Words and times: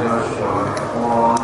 I 0.00 0.02
Joshua 0.02 0.96
on 0.96 1.39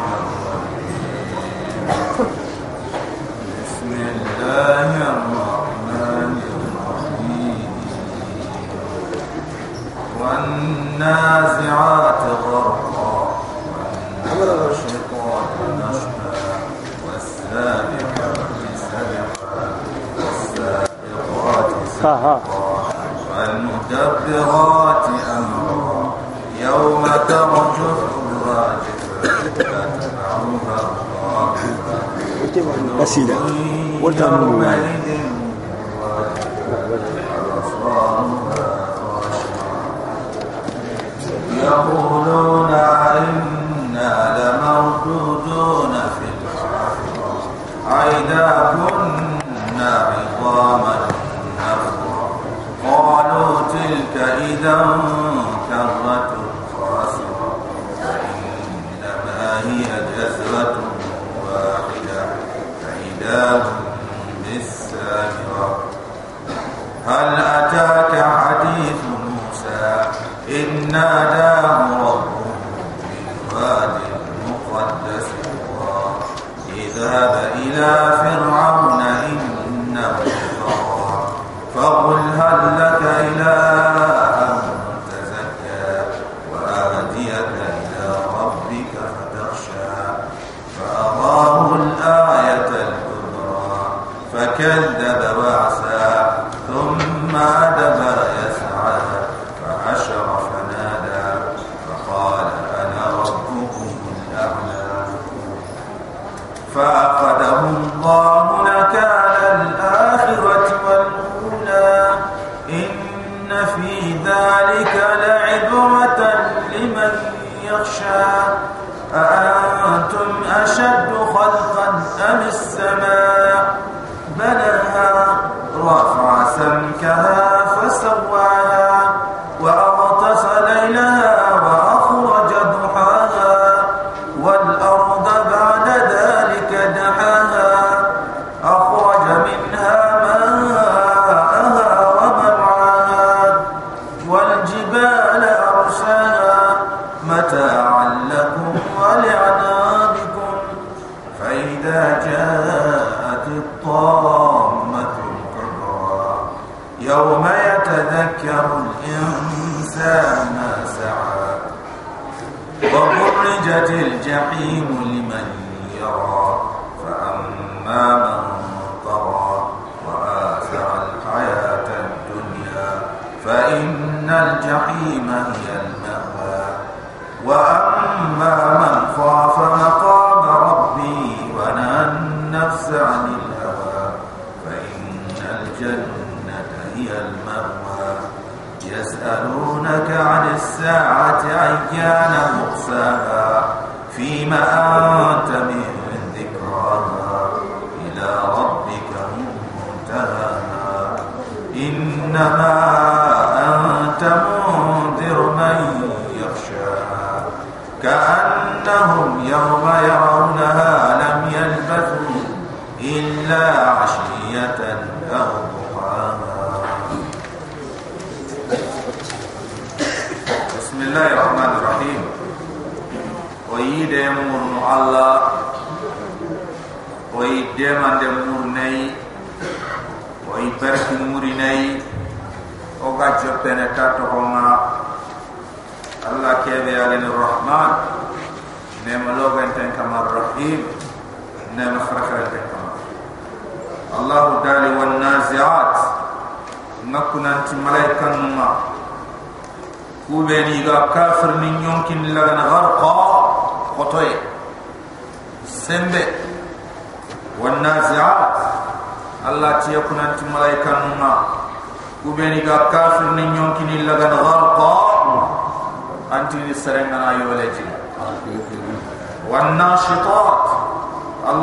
Tá 34.17 34.31
Tamu. 34.31 34.63
Tamu. 34.63 34.86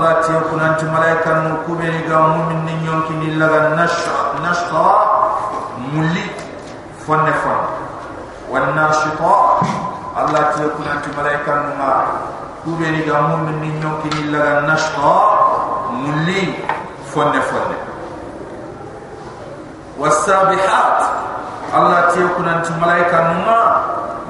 الله 0.04 0.22
تيكون 0.22 0.60
أنت 0.60 0.84
ملائكة 0.84 1.32
مكبر 1.48 1.94
قام 2.12 2.36
من 2.52 2.60
نيوم 2.68 3.08
كن 3.08 3.22
الله 3.24 3.72
نشطة 4.44 4.88
ملي 5.96 6.28
فن 7.08 7.32
فن. 7.32 7.60
والناشطة 8.52 9.60
الله 10.20 10.44
تيكون 10.56 10.88
أنت 10.92 11.06
ملائكة 11.20 11.54
مكبر 12.68 12.94
قام 13.08 13.30
من 13.48 13.56
نيوم 13.64 13.96
كن 14.04 14.16
الله 14.28 14.74
نشطة 14.74 15.16
ملي 15.96 16.54
فن 17.16 17.32
فن. 17.32 17.70
والسابحات 20.00 21.00
الله 21.76 22.02
تيكون 22.12 22.48
أنت 22.48 22.68
ملائكة 22.84 23.18
مما 23.24 23.62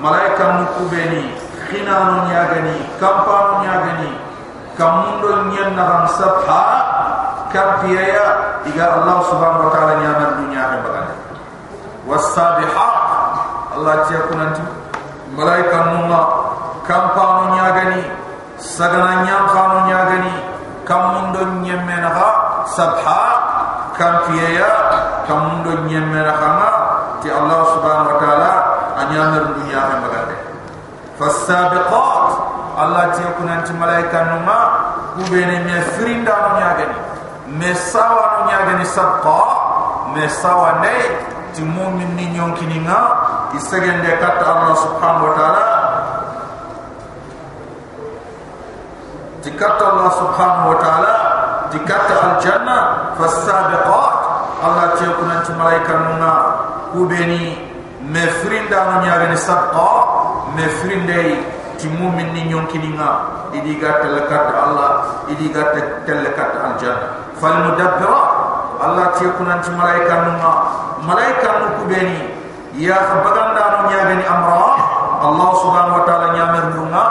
ملائكة 0.06 0.46
مكبر 0.52 1.12
خنان 1.66 2.30
يغني 2.30 2.78
كمبان 3.02 3.50
يغني 3.66 4.12
kamundo 4.78 5.54
nyen 5.54 5.78
na 5.78 5.84
ham 5.86 6.04
sabha 6.18 6.64
kapiya 7.54 8.26
iga 8.66 8.86
allah 8.98 9.18
subhanahu 9.30 9.70
wa 9.70 9.72
ta'ala 9.72 9.94
nyamar 10.02 10.30
dunya 10.42 10.62
ha 10.66 10.78
baganda 10.82 11.16
wasabihat 12.10 12.96
allah 13.78 13.96
tiya 14.10 14.22
kunanti 14.26 14.66
malaika 15.38 15.94
nunga 15.94 16.22
kampanu 16.90 17.54
nyagani 17.54 18.02
sagana 18.58 19.22
nyam 19.22 19.46
kanu 19.54 19.78
nyagani 19.86 20.34
kamundo 20.90 21.42
nyemme 21.62 21.96
na 22.02 22.10
ha 22.10 22.30
sabha 22.66 23.22
kapiya 23.94 24.72
kamundo 25.30 25.86
nyemme 25.86 26.18
na 26.18 26.34
ha 26.34 26.52
ti 27.22 27.30
allah 27.30 27.62
subhanahu 27.78 28.10
wa 28.10 28.18
ta'ala 28.18 28.52
anyamar 28.98 29.54
dunya 29.54 29.78
ha 29.78 30.02
baganda 30.02 30.36
fasabiqat 31.22 32.23
Allah 32.74 33.14
tiya 33.14 33.38
kunanti 33.38 33.70
malaika 33.78 34.34
numa 34.34 34.58
kubene 35.14 35.62
me 35.62 35.78
frinda 35.94 36.34
no 36.34 36.50
nyagani 36.58 36.98
me 37.54 37.70
sawa 37.78 38.26
no 38.34 38.40
nyagani 38.50 38.86
sabqa 38.86 39.42
me 40.18 40.26
sawa 40.30 40.82
ne 40.82 40.96
ti 41.54 41.62
mu'min 41.62 42.18
ni 42.18 42.34
nyonkini 42.34 42.82
nga 42.82 43.00
isagende 43.54 44.18
kat 44.18 44.42
Allah 44.42 44.74
subhanahu 44.74 45.30
wa 45.30 45.34
ta'ala. 45.38 45.66
Ti 49.46 49.50
kat 49.54 49.78
Allah 49.78 50.10
subhanahu 50.18 50.68
wa 50.74 50.78
ta'ala 50.82 51.16
ti 51.70 51.78
kat 51.86 52.10
al 52.10 52.42
jannah 52.42 53.14
fasabiqat 53.22 54.16
Allah 54.66 54.98
tiya 54.98 55.14
kunanti 55.22 55.54
malaika 55.54 55.94
numa 55.94 56.34
kubene 56.90 57.54
me 58.02 58.24
frinda 58.42 58.82
no 58.90 59.06
nyagani 59.06 59.38
sabqa 59.38 59.94
me 60.58 60.66
frindai 60.82 61.62
ti 61.84 61.92
mumin 61.92 62.32
ni 62.32 62.48
nyonkini 62.48 62.96
nga 62.96 63.52
idi 63.52 63.76
gatta 63.76 64.08
lakat 64.08 64.56
Allah 64.56 64.92
idi 65.28 65.52
gatta 65.52 66.08
telekat 66.08 66.52
al 66.64 66.80
janna 66.80 67.36
fal 67.44 67.60
mudabbira 67.68 68.22
Allah 68.80 69.12
ti 69.20 69.28
kunan 69.36 69.60
ti 69.60 69.68
malaika 69.76 70.24
nunga 70.32 70.54
malaika 71.04 71.60
nu 71.60 71.68
kubeni 71.84 72.24
ya 72.80 72.96
khabaganda 73.04 73.64
no 73.76 73.80
nyagani 73.92 74.24
amra. 74.24 74.64
Allah 75.24 75.50
subhanahu 75.56 76.00
wa 76.00 76.04
ta'ala 76.04 76.28
nyamer 76.36 76.66
nunga. 76.76 77.04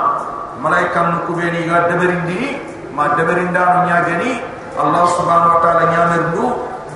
Malaika 0.60 1.00
nu 1.12 1.16
kubeni 1.28 1.64
ga 1.68 1.88
deberindi 1.92 2.56
ma 2.96 3.12
deberinda 3.12 3.62
no 3.76 3.78
nyagani 3.92 4.40
Allah 4.80 5.04
subhanahu 5.20 5.52
wa 5.56 5.60
ta'ala 5.60 5.84
nyamer 5.92 6.20
ndu 6.32 6.46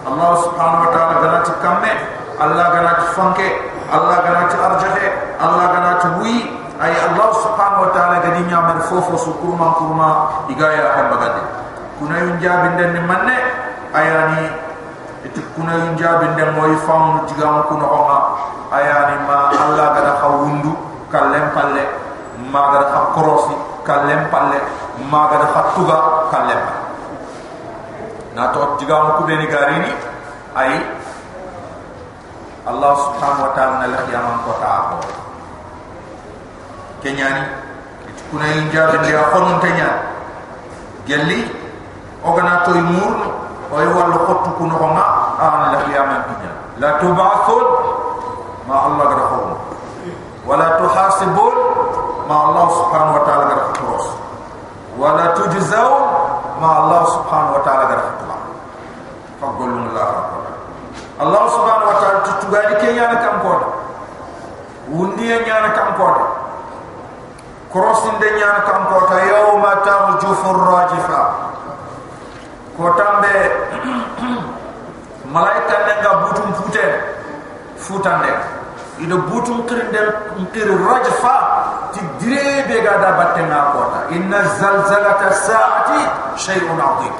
Allah 0.09 0.33
subhanahu 0.49 0.85
wa 0.89 0.91
ta'ala 0.97 1.15
ganati 1.21 1.53
kamme 1.61 1.93
Allah 2.41 2.65
ganati 2.73 3.05
fanke 3.13 3.49
Allah 3.93 4.17
ganati 4.25 4.57
arjahe 4.61 5.07
Allah 5.41 5.65
ganati 5.77 6.09
wi 6.25 6.37
ay 6.77 6.93
allah 6.93 7.29
subhanahu 7.41 7.89
wa 7.89 7.91
ta'ala 7.97 8.21
gadi 8.21 8.45
nyamar 8.49 8.79
fofo 8.85 9.17
su 9.17 9.33
kurma 9.41 9.77
kurma 9.81 10.09
igaya 10.53 10.93
kan 10.93 11.09
bagade. 11.09 11.43
Kuna 11.97 12.21
yun 12.21 12.37
jabin 12.37 12.77
den 12.77 12.93
ni 12.93 13.01
manne 13.01 13.37
ayani 13.97 14.53
itu 15.25 15.41
kunayun 15.57 15.97
jabin 15.97 16.37
den 16.37 16.53
moy 16.53 16.77
famu 16.85 17.25
tiga 17.25 17.65
ko 17.65 17.81
no 17.81 17.89
ma 17.89 18.19
ayani 18.77 19.17
ma 19.25 19.49
allah 19.57 19.87
gada 19.97 20.13
khawundu 20.21 20.73
kallem 21.09 21.49
palle. 21.57 21.85
Ma 22.53 22.77
gada 22.77 22.87
khakrosi 22.93 23.57
kallem 23.89 24.29
palle. 24.29 24.61
Ma 25.09 25.33
gada 25.33 25.49
khatuga 25.57 26.29
kallem 26.29 26.61
na 28.37 28.53
to 28.53 28.77
tiga 28.77 29.17
ko 29.17 29.25
be 29.25 29.33
garini 29.49 29.97
ay 30.53 30.77
allah 32.69 32.93
subhanahu 33.01 33.49
wa 33.49 33.53
ta'ala 33.57 33.89
la 33.89 34.01
qiyamam 34.05 34.45
ko 34.45 34.53
ta'ala 34.61 35.01
kenyani 37.07 37.43
kuna 38.35 38.47
inja 38.59 38.91
de 38.91 38.99
ya 39.15 39.23
khonun 39.31 39.63
tenya 39.63 39.87
gelli 41.07 41.47
ogana 42.27 42.67
toy 42.67 42.83
mur 42.83 43.15
o 43.71 43.75
y 43.79 43.87
wallo 43.95 44.19
khottu 44.27 44.51
kuno 44.59 44.75
ko 44.75 44.87
ma 44.91 45.05
an 45.39 45.71
la 45.71 45.79
qiyamah 45.87 46.19
dunya 46.27 46.51
la 46.83 46.91
tub'athun 46.99 47.67
ma 48.67 48.75
allah 48.91 49.05
gada 49.15 49.25
khon 49.31 49.47
wala 50.51 50.67
tuhasibun 50.83 51.55
ma 52.27 52.37
allah 52.51 52.67
subhanahu 52.75 53.17
wa 53.19 53.23
ta'ala 53.23 53.45
gada 53.55 53.65
khos 53.79 54.05
wala 54.99 55.25
tujzaw 55.39 55.91
ma 56.59 56.69
allah 56.83 57.03
subhanahu 57.15 57.55
wa 57.55 57.63
ta'ala 57.63 57.85
khotla 58.03 58.37
faqulun 59.39 59.95
la 59.95 60.07
allah 61.23 61.43
subhanahu 61.55 61.87
wa 61.87 61.97
ta'ala 62.03 62.19
tutugadi 62.27 62.75
kenyana 62.83 63.15
kam 63.23 63.39
ko 63.47 63.55
wundi 64.91 65.31
nyana 65.47 65.71
kam 65.71 65.95
ko 65.95 66.36
korosin 67.77 68.17
de 68.21 68.29
nyaan 68.41 68.65
kam 68.65 68.83
ko 68.89 68.99
ta 69.05 69.19
yawma 69.21 69.73
tarjufu 69.85 70.49
rajifa 70.65 71.21
ko 72.77 72.89
tambe 72.97 73.37
malaika 75.29 75.77
ne 75.85 75.93
nga 76.01 76.13
butum 76.25 76.49
fute 76.57 76.87
futande 77.77 78.33
ida 79.05 79.17
butum 79.29 79.61
kirinde 79.69 80.01
kir 80.57 80.69
rajfa 80.89 81.35
ti 81.93 82.01
direbe 82.21 82.81
ga 82.81 82.95
da 83.05 83.11
batte 83.21 83.43
nga 83.45 83.61
ko 83.77 83.81
ta 83.93 84.01
inna 84.17 84.41
zalzalata 84.57 85.29
saati 85.45 86.01
shay'un 86.49 86.81
adhim 86.81 87.15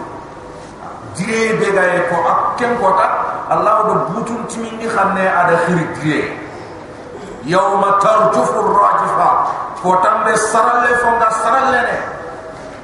direbe 1.21 1.69
ga 1.77 1.85
e 1.85 2.01
ko 2.09 2.17
akken 2.33 2.73
ko 2.81 2.97
ta 2.97 3.07
allah 3.53 3.77
do 3.93 3.95
butum 4.17 4.41
timindi 4.49 4.89
xamne 4.89 5.21
ada 5.21 5.69
khiri 5.69 5.85
dire 6.01 6.21
yawma 7.45 8.01
tarjufu 8.01 8.57
rajifa 8.73 9.31
kotambe 9.87 10.35
saralle 10.37 10.91
fonga 11.03 11.31
saralle 11.31 11.81
ne 11.89 11.97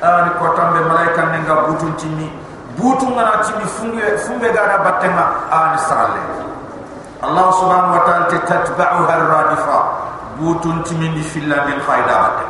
ani 0.06 0.30
kotambe 0.38 0.80
malaika 0.86 1.22
ne 1.34 1.38
nga 1.42 1.54
butun 1.66 1.92
timi 1.98 2.30
butu 2.78 3.06
ngana 3.10 3.42
timi 3.42 3.66
funge 3.66 4.06
funge 4.24 4.48
gada 4.54 4.78
batema 4.86 5.24
ani 5.50 5.78
saralle 5.78 6.22
allah 7.26 7.46
subhanahu 7.58 7.94
wa 7.98 8.02
ta'ala 8.06 8.26
tatba'uha 8.50 9.12
ar-radifa 9.18 9.78
butun 10.38 10.82
timi 10.86 11.08
ni 11.10 11.22
filla 11.26 11.66
bil 11.66 11.80
fayda 11.82 12.14
batte 12.22 12.46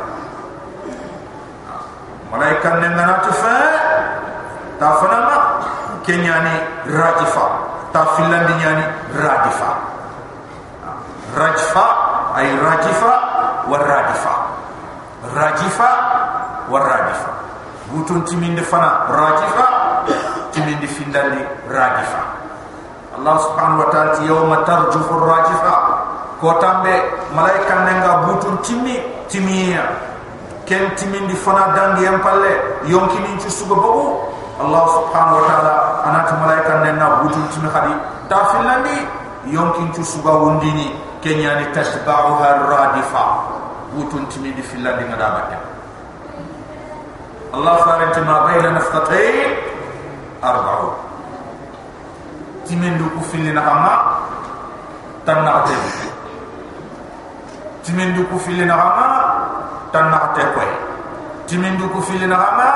malaika 2.31 2.69
ne 2.77 2.87
ngana 2.93 3.13
tufa 3.25 3.57
ta 4.79 4.87
fanama 5.01 5.37
kenyani 6.05 6.55
radifa 6.93 7.45
ta 7.93 8.05
filla 8.15 8.37
ndi 8.45 8.53
nyani 8.61 8.85
radifa 9.17 9.69
rajfa 11.41 11.85
ay 12.37 12.49
rajifa 12.61 13.13
rajifa 15.31 15.89
war 16.67 16.83
rajifa 16.83 17.31
butun 17.91 18.23
timinde 18.27 18.61
fana 18.61 19.07
rajifa 19.07 19.65
timinde 20.51 20.87
findali 20.87 21.39
rajifa 21.71 22.43
allah 23.13 23.35
subhanahu 23.45 23.85
wa 23.85 23.89
ta'ala 23.93 24.19
yawma 24.25 24.57
tarjufu 24.65 25.13
rajifa. 25.21 25.75
Ko 26.41 26.59
tambe 26.59 26.91
malaika 27.31 27.87
nenga 27.87 28.27
butun 28.27 28.59
timmi 28.59 28.99
timiya 29.31 29.85
Ken 30.67 30.91
timindi 30.99 31.31
fana 31.39 31.71
dangi 31.71 32.03
yam 32.03 32.19
palle 32.19 32.83
yonki 32.83 33.15
min 33.23 33.39
ci 33.39 33.47
suba 33.47 33.75
bobu 33.79 34.27
allah 34.59 34.83
subhanahu 34.91 35.39
wa 35.39 35.45
ta'ala 35.47 35.73
anat 36.03 36.27
malaika 36.35 36.73
nenga 36.83 37.07
butun 37.23 37.47
timmi 37.53 37.69
khadi. 37.71 37.93
Ta 38.27 38.49
filandi 38.51 38.95
yonki 39.55 39.87
ci 39.95 40.03
suba 40.03 40.35
wondini 40.35 40.91
kenyani 41.23 41.69
tasba'uha 41.71 42.49
radifa 42.67 43.25
butun 43.93 44.25
timi 44.27 44.53
di 44.53 44.61
filla 44.61 44.97
di 44.97 45.03
ngada 45.05 45.27
bakke 45.37 45.57
Allah 47.53 47.75
faranti 47.85 48.21
ma 48.25 48.35
bayna 48.49 48.69
nafqatayn 48.73 49.49
arba'u 50.41 50.89
timin 52.65 52.97
du 52.97 53.05
ku 53.13 53.21
fillina 53.29 53.61
hama 53.61 53.93
tanate 55.25 55.75
timin 57.85 58.13
du 58.17 58.25
ku 58.27 58.37
fillina 58.41 58.73
hama 58.73 59.07
tanate 59.93 60.43
koy 60.57 60.71
timin 61.45 61.77
du 61.77 61.85
ku 61.93 62.01
fillina 62.01 62.35
hama 62.35 62.69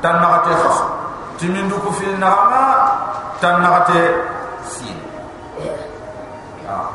tanate 0.00 0.52
khas 0.62 0.78
timin 1.42 1.66
du 1.68 1.76
ku 1.82 1.90
fillina 1.90 2.30
hama 2.30 2.62
tanate 3.42 4.00
sin 4.62 4.96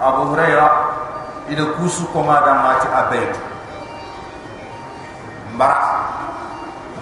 abu 0.04 0.32
huraira 0.32 0.83
ida 1.50 1.66
kusu 1.76 2.06
komada 2.14 2.54
mati 2.64 2.88
abed. 2.88 3.32
Mbara 5.56 6.00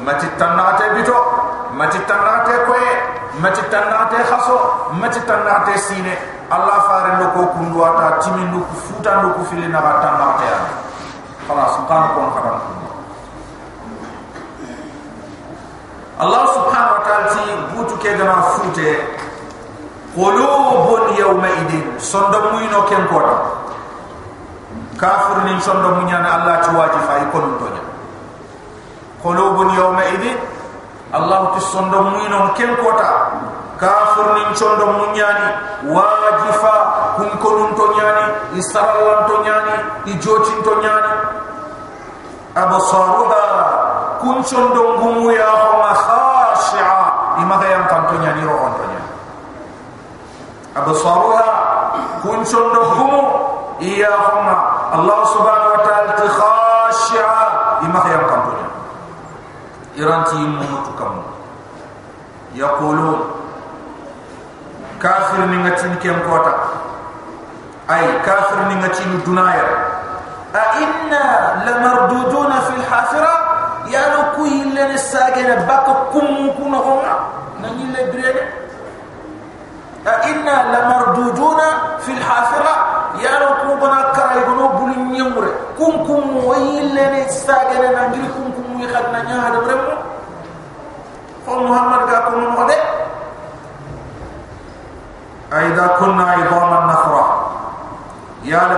mati 0.05 0.27
tanate 0.37 0.85
bito. 0.95 1.17
Mati 1.73 1.99
tanate 2.07 2.53
koye 2.65 2.91
mati 3.41 3.61
tanate 3.71 4.17
khaso. 4.23 4.57
Mati 4.93 5.19
tanate 5.25 5.77
sine. 5.77 6.15
Allah 6.51 6.83
fare 6.83 7.15
ndo 7.15 7.27
ko 7.31 7.41
kundu 7.55 7.79
ata 7.79 8.19
timindu 8.19 8.59
ku 8.59 8.75
futa 8.75 9.23
ndo 9.23 9.39
ku 9.39 9.41
filina 9.47 9.79
ba 9.79 10.03
tanate 10.03 10.43
ya 10.51 10.59
khalas 11.47 11.79
kan 11.87 12.11
kon 12.11 12.27
kharam 12.35 12.59
allah 16.21 16.43
subhanahu 16.53 16.95
wa 16.99 17.01
ta'ala 17.07 17.25
ti 17.33 17.41
butu 17.73 17.95
ke 17.97 18.13
gana 18.13 18.45
fute. 18.53 18.93
Qulubun 20.13 21.17
yawma 21.17 21.49
idin. 21.65 21.97
Sondo 21.97 22.51
muyno 22.53 22.85
ken 22.85 23.07
kota 23.09 23.60
kafir 25.01 25.41
ni 25.49 25.57
sondo 25.57 25.97
munyana 25.97 26.29
allah 26.37 26.61
ci 26.61 26.69
wajifa 26.77 27.11
ay 27.17 27.25
kon 27.33 27.57
tonya 27.57 27.81
qulubun 29.25 29.73
yawma 29.73 30.05
idin 30.13 30.37
allah 31.09 31.57
ti 31.57 31.61
sondo 31.73 32.05
muyno 32.05 32.53
ken 32.53 32.69
kota 32.77 33.33
kafir 33.81 34.27
ni 34.37 34.43
sondo 34.53 34.85
munyani 35.01 35.47
wajifa 35.89 36.73
kun 37.17 37.33
kon 37.41 37.73
tonyani 37.73 38.25
isarallan 38.61 39.25
tonyani 39.25 39.75
i 40.05 40.13
joti 40.21 40.53
tonyani 40.61 41.13
absaruha 42.53 43.45
kun 44.21 44.37
sondo 44.45 45.01
ngumu 45.01 45.33
ya 45.33 45.49
khama 45.49 45.91
khashi'a 45.97 47.01
imaga 47.41 47.67
yam 47.73 47.83
tan 47.89 48.05
tonyani 48.05 48.45
ro 48.45 48.53
on 48.69 48.73
absaruha 50.77 51.45
kun 52.21 52.45
sondo 52.45 52.85
ngumu 52.85 53.21
iya 53.81 54.13
khama 54.13 54.55
allah 54.93 55.19
subhanahu 55.33 55.73
wa 55.73 55.81
ta'ala 55.81 56.13
khashi'a 56.21 57.41
imaga 57.89 58.09
yam 58.13 58.23
tan 58.29 58.39
tonyani 58.45 58.77
iranti 59.97 60.37
mutu 60.37 60.91
kam 60.95 61.13
yaqulun 62.53 63.19
kafir 65.01 65.49
ni 65.49 65.57
ngatin 65.65 65.97
kem 65.97 66.17
kota 66.29 66.53
ay 67.89 68.05
kafir 68.21 68.69
ni 68.69 68.75
ngatin 68.85 69.09
dunaya 69.25 69.65
a 70.53 70.63
inna 70.77 71.23
lamarduduna 71.65 72.57
fil 72.69 72.85
hafira 72.85 73.33
ya 73.89 74.13
no 74.13 74.21
kuy 74.37 74.61
len 74.77 74.93
sagena 74.93 75.65
bak 75.65 75.89
kum 80.05 80.09
kuna 80.09 80.09
honna 80.09 80.09
nani 80.09 80.09
le 80.09 80.09
brede 80.09 80.09
a 80.09 80.27
inna 80.29 80.63
lamarduduna 80.71 81.63
fil 81.99 82.21
hafira 82.21 82.75
ya 83.21 83.39
no 83.39 83.47
ku 83.61 83.69
bana 83.81 84.11
karay 84.13 84.41
gono 84.45 84.67
bulin 84.79 85.11
nyemre 85.11 85.51
kum 85.77 86.05
kum 86.05 86.45
way 86.45 86.81
len 86.93 87.29
sagena 87.29 87.89
nangiri 87.91 88.27
kum 88.33 88.51
kum 88.53 88.65
mi 88.77 88.85
xadna 88.87 89.19
nyaade 89.23 89.57
bremo 89.65 89.93
fo 91.45 91.51
muhammad 91.59 92.01
ga 92.09 92.19
ko 92.25 92.31
mo 92.37 92.63
de 92.67 92.77
aida 95.51 95.87
kunna 95.97 96.35
idama 96.41 96.77
nafra 96.87 97.23
ya 98.43 98.61
la 98.67 98.75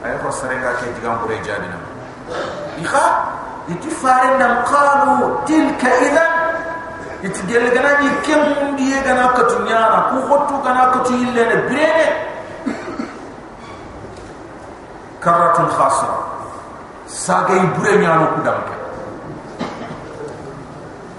ay 0.07 0.15
ko 0.23 0.31
serenga 0.31 0.71
ke 0.79 0.87
digam 0.95 1.19
bure 1.19 1.35
jabina 1.43 1.79
ikha 2.79 3.05
iti 3.67 3.91
fare 3.91 4.39
ndam 4.39 4.63
qalu 4.71 5.35
tilka 5.49 5.91
idan 6.07 6.33
iti 7.27 7.41
gel 7.51 7.67
gana 7.75 7.91
ni 7.99 8.09
kem 8.23 8.43
ndiye 8.73 9.03
gana 9.03 9.35
ka 9.35 9.43
tunyana 9.51 9.99
ku 10.15 10.17
hotu 10.31 10.55
gana 10.63 10.95
ka 10.95 10.99
tu 11.07 11.13
ille 11.27 11.43
karatun 15.22 15.70
khasra. 15.78 16.18
Sagay 17.12 17.60
bure 17.76 18.00
nyano 18.02 18.26
ku 18.34 18.40
dam 18.42 18.60
ke 18.66 18.76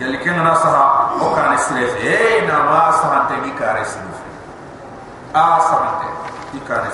gel 0.00 0.14
ken 0.24 0.40
na 0.40 0.56
saha 0.56 1.14
o 1.20 1.30
kan 1.36 1.52
e 1.54 2.16
na 2.48 2.56
ma 2.64 2.90
saha 2.96 3.28
mi 3.44 3.52
kare 3.60 3.84
siref 3.84 4.18
a 5.36 5.44
saha 5.68 5.90
te 6.00 6.08
mi 6.56 6.60
kare 6.66 6.90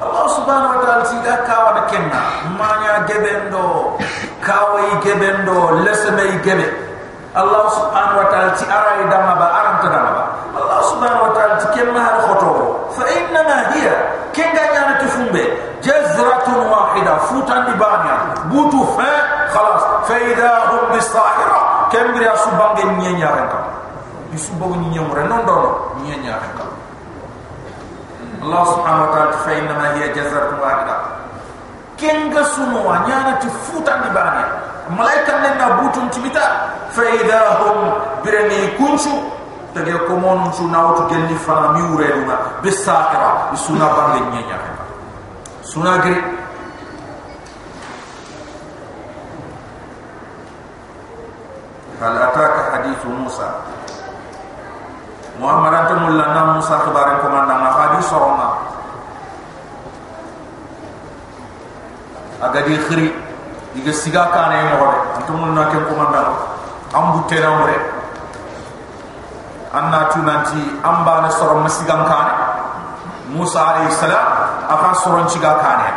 Allah 0.00 0.24
subhanahu 0.32 0.76
wa 0.76 0.80
ta'ala 0.80 1.04
tiga 1.08 1.34
kawa 1.44 1.70
da 1.76 1.82
kenna 1.92 2.22
manya 2.56 3.04
gebendo 3.04 3.96
kawai 4.40 4.96
gebendo 5.04 5.76
lesmei 5.84 6.40
gebe. 6.40 6.68
Allah 7.36 7.64
subhanahu 7.68 8.20
wa 8.24 8.26
ta'ala 8.32 8.50
ti 8.56 8.64
arai 8.64 9.04
dama 9.12 9.34
ba 9.40 9.46
aram 9.60 9.76
ta 9.84 9.88
dama 9.92 10.10
ba 10.16 10.24
Allah 10.80 10.96
subhanahu 10.96 11.28
wa 11.28 11.32
ta'ala 11.36 11.54
tikem 11.60 11.92
mahar 11.92 12.24
khotobo 12.24 12.88
fa 12.96 13.04
inna 13.12 13.44
ma 13.44 13.68
hiya 13.76 13.92
kenga 14.32 14.64
nyana 14.72 14.96
tifumbe 14.96 15.44
jazratun 15.84 16.56
wahida 16.72 17.20
futan 17.28 17.68
di 17.68 17.76
banya 17.76 18.32
butu 18.48 18.80
fa 18.96 19.12
khalas. 19.52 19.84
Fa 20.08 20.16
idha 20.16 20.72
hum 20.72 20.96
bis 20.96 21.04
sahira 21.12 21.84
kem 21.92 22.16
bi 22.16 22.24
asubang 22.24 22.80
en 22.80 22.96
nyenya 22.96 23.28
non 25.28 25.42
do 25.44 25.58
nyenya 26.00 26.40
renka 26.40 26.64
Allah 28.40 28.62
subhanahu 28.72 29.04
wa 29.04 29.10
ta'ala 29.12 29.36
fa 29.36 29.50
inna 29.52 29.74
ma 29.76 29.86
hiya 30.00 30.16
jazratun 30.16 30.64
wahida. 30.64 30.96
Kenga 32.00 32.40
sumo 32.56 32.88
nyana 33.04 33.36
tifutan 33.36 34.08
di 34.08 34.10
banya 34.16 34.48
malaikat 34.96 35.44
nenda 35.44 35.76
butun 35.84 36.08
timita 36.08 36.72
fa 36.88 37.04
idha 37.04 37.60
hum 37.68 38.00
birani 38.24 38.80
kunchu 38.80 39.39
tege 39.74 39.94
ko 40.06 40.16
monu 40.18 40.50
su 40.52 40.66
nawtu 40.66 41.06
gelni 41.10 41.34
fana 41.38 41.68
mi 41.74 41.82
wure 41.90 42.06
du 42.14 42.22
ma 42.26 42.36
be 42.62 42.70
saqara 42.70 43.54
suna 43.54 43.86
bande 43.86 44.20
nyenya 44.34 44.58
suna 45.62 45.98
gri 46.02 46.16
hal 52.00 52.16
ataka 52.16 52.60
hadithu 52.72 53.08
musa? 53.12 53.46
Muhammad 55.38 55.72
antumul 55.74 56.16
lana 56.18 56.56
musa 56.58 56.74
khabarin 56.82 57.20
komanda 57.22 57.54
ma 57.54 57.70
hadithu 57.78 58.02
sawma 58.10 58.46
agadi 62.42 62.74
khiri 62.88 63.08
diga 63.76 63.92
siga 63.94 64.26
kana 64.34 64.66
yimo 64.66 64.86
de 64.90 64.98
antumul 65.22 65.52
na 65.54 65.70
ke 65.70 65.78
komanda 65.86 66.26
ambu 66.90 67.22
tera 67.30 67.54
mo 67.54 67.70
anna 69.70 70.10
tunanti 70.10 70.58
amba 70.82 71.22
na 71.22 71.30
soron 71.30 71.62
masigan 71.62 72.02
kane. 72.06 72.34
Musa 73.30 73.62
alayhi 73.62 73.94
salam 73.94 74.26
aka 74.66 74.90
soron 75.06 75.26
ciga 75.30 75.54
kane. 75.62 75.88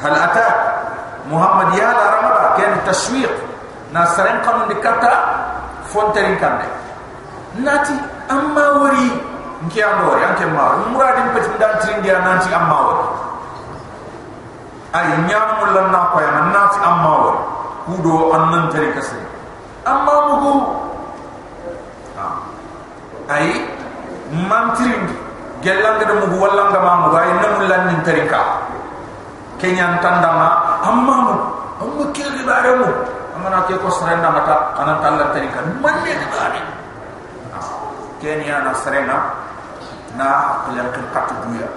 Hal 0.00 0.14
ata? 0.16 0.46
Muhammad 1.28 1.76
ya 1.76 1.92
la 1.92 2.04
ramada 2.16 2.46
ken 2.56 2.72
tashwiq. 2.88 3.28
Na 3.92 4.06
saren 4.16 4.40
kanun 4.40 4.72
dikata 4.72 5.12
fonterin 5.92 6.40
kande. 6.40 6.64
Nati 7.60 7.92
amma 8.32 8.80
wari. 8.80 9.10
Nki 9.68 9.78
ando 9.84 10.16
anke 10.16 10.48
ma 10.56 10.80
muradin 10.88 11.28
petin 11.36 11.52
dan 11.60 11.76
tin 11.84 12.00
dia 12.00 12.16
nanti 12.24 12.48
amma 12.48 12.76
wari. 12.88 13.06
Ay 14.96 15.06
nyam 15.28 15.48
mulla 15.60 15.82
na 15.92 16.00
ko 16.10 16.16
ya 16.24 16.30
nati 16.48 16.78
amma 16.80 17.12
wari. 17.28 17.40
Kudo 17.84 18.32
annan 18.32 18.72
tari 18.72 18.88
kase 18.96 19.20
amma 19.84 20.14
mugu 20.32 20.79
ay 23.30 23.46
mantirin 24.34 25.06
gelanga 25.62 26.04
de 26.04 26.14
mugu 26.18 26.36
walla 26.42 26.70
ngama 26.74 26.92
mugu 27.06 27.16
ay 27.22 27.30
namul 27.38 27.64
lan 27.70 27.82
nin 27.90 28.00
tarika 28.02 28.40
kenyan 29.62 29.98
tandama 30.02 30.80
amma 30.82 31.14
mu 31.26 31.34
amma 31.82 32.04
kelgi 32.16 32.42
bare 32.42 32.70
mu 32.82 32.88
amma 33.38 33.48
na 33.54 33.58
ke 33.70 33.78
ko 33.78 33.88
sarenda 33.90 34.28
mata 34.34 34.74
anan 34.82 34.98
tallan 35.04 35.28
tarika 35.30 35.58
manne 35.78 36.12
de 36.18 36.26
bare 36.34 36.60
kenya 38.20 38.60
na 38.66 38.72
serena 38.76 39.16
na 40.14 40.26
haklan 40.60 40.86
kan 40.92 41.04
katu 41.16 41.34
duya 41.48 41.68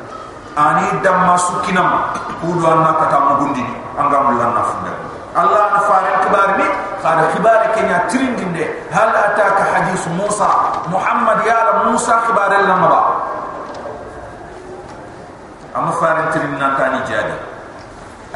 ani 0.60 0.86
damma 1.02 1.40
sukinam 1.40 2.12
kudu 2.44 2.62
anna 2.68 2.92
kata 3.00 3.18
mugundi 3.32 3.64
anga 3.96 4.18
mulla 4.28 4.48
na 4.52 4.62
funda 4.68 4.94
allah 5.40 5.64
na 5.74 5.80
faare 5.88 6.12
kibar 6.28 6.50
ni 6.60 6.68
faare 7.04 7.28
kibar 7.36 7.68
kenya 7.76 8.00
tiringinde 8.08 8.64
hal 8.96 9.12
ataka 9.12 9.64
hadith 9.76 10.08
musa 10.16 10.48
muhammad 10.88 11.44
ya 11.44 11.60
la 11.68 11.74
musa 11.92 12.16
kibar 12.24 12.48
la 12.48 12.76
maba 12.80 13.02
amma 15.76 15.92
faare 16.00 16.32
tirin 16.32 16.56
nan 16.56 16.80
tani 16.80 17.04
jadi 17.04 17.36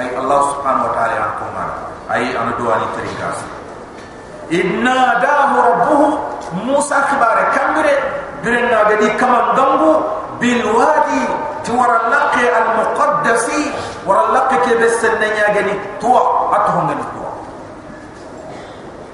ay 0.03 0.11
allah 0.19 0.39
subhanahu 0.51 0.83
wa 0.83 0.93
ta'ala 0.99 1.15
an 1.15 1.31
ko 1.39 1.45
ma 1.55 1.63
ay 2.11 2.35
an 2.35 2.51
do 2.59 2.67
ali 2.67 2.87
tariqas 2.99 3.39
inna 4.51 5.15
dahu 5.23 5.55
rabbuhu 5.63 6.05
musa 6.67 7.07
khibare 7.07 7.47
kamre 7.55 7.95
birenna 8.43 8.83
gadi 8.91 9.07
kamam 9.15 9.55
gambu 9.55 9.91
bil 10.43 10.61
wadi 10.75 11.23
tiwara 11.63 12.11
laqi 12.11 12.43
al 12.51 12.67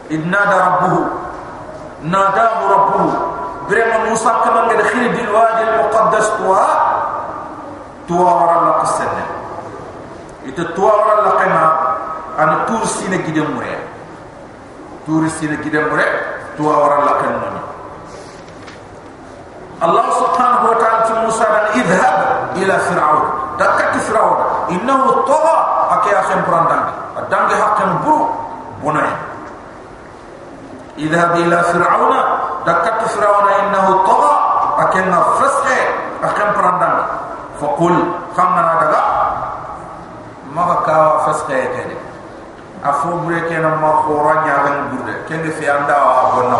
muqaddasi 0.02 1.38
wara 1.38 1.38
laqi 1.38 1.38
ke 1.38 1.38
besenna 1.38 1.38
nya 1.38 1.38
gadi 1.38 1.38
tuwa 1.38 1.38
atuhum 1.38 1.48
gadi 1.48 1.48
tuwa 1.48 1.58
inna 1.58 1.60
da 1.60 1.68
rabbuhu 1.68 2.08
nadahu 2.08 2.60
rabbuhu 2.72 3.08
birenna 3.68 3.98
musa 4.08 4.30
kamam 4.44 4.68
gadi 4.72 4.84
khiri 4.88 5.08
bil 5.12 5.30
wadi 5.34 5.62
al 5.68 5.74
muqaddas 5.84 6.28
tuwa 6.40 6.64
tuwa 8.08 8.30
wara 8.40 8.56
laqi 8.72 8.86
senna 8.96 9.24
ite 10.48 10.62
tuwa 10.72 10.92
wara 10.96 11.14
laqi 11.28 11.46
ma 11.52 11.64
an 12.38 12.50
tur 12.66 12.82
sine 12.88 13.18
gidem 13.28 13.52
mure 13.52 13.76
tur 15.06 15.28
sine 15.28 15.56
gidem 15.60 15.84
mure 15.92 16.06
tuwa 16.56 16.72
wara 16.78 16.98
laqi 17.04 17.26
noni 17.28 17.60
الله 19.78 20.06
سبحانه 20.10 20.60
وتعالى 20.70 21.22
موسى 21.22 21.44
أن 21.46 21.66
اذهب 21.78 22.16
إلى 22.58 22.74
فرعون 22.78 23.22
دكت 23.62 23.94
فرعون 24.10 24.38
إنه 24.74 25.00
طغى 25.22 25.56
أكي 25.90 26.10
أخي 26.20 26.34
براندان 26.50 26.82
الدنگ 27.18 27.50
حق 27.62 27.78
برو 28.02 28.18
بني 28.82 29.06
اذهب 30.97 31.31
الى 31.35 31.57
فرعون 31.63 32.13
دكت 32.65 33.01
فرعون 33.07 33.47
انه 33.59 33.85
طغى 34.07 34.33
اكن 34.77 35.11
فسح 35.39 35.67
اكن 36.23 36.47
براندان 36.61 36.97
فقل 37.61 37.95
خمنا 38.37 38.73
دغا 38.81 39.03
ما 40.55 40.63
بكا 40.69 41.17
فسح 41.25 41.49
يتن 41.49 41.89
افو 42.85 43.17
بريكن 43.25 43.63
ما 43.81 43.91
خورا 44.05 44.33
نياغن 44.43 44.77
بورد 44.91 45.17
كين 45.27 45.51
في 45.51 45.65
اندا 45.71 45.97
وابن 46.03 46.53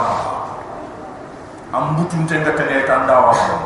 ام 1.75 1.95
بوتون 1.95 2.27
تنغا 2.27 2.51
تنغا 2.57 2.95
اندا 2.95 3.17
وابن 3.17 3.57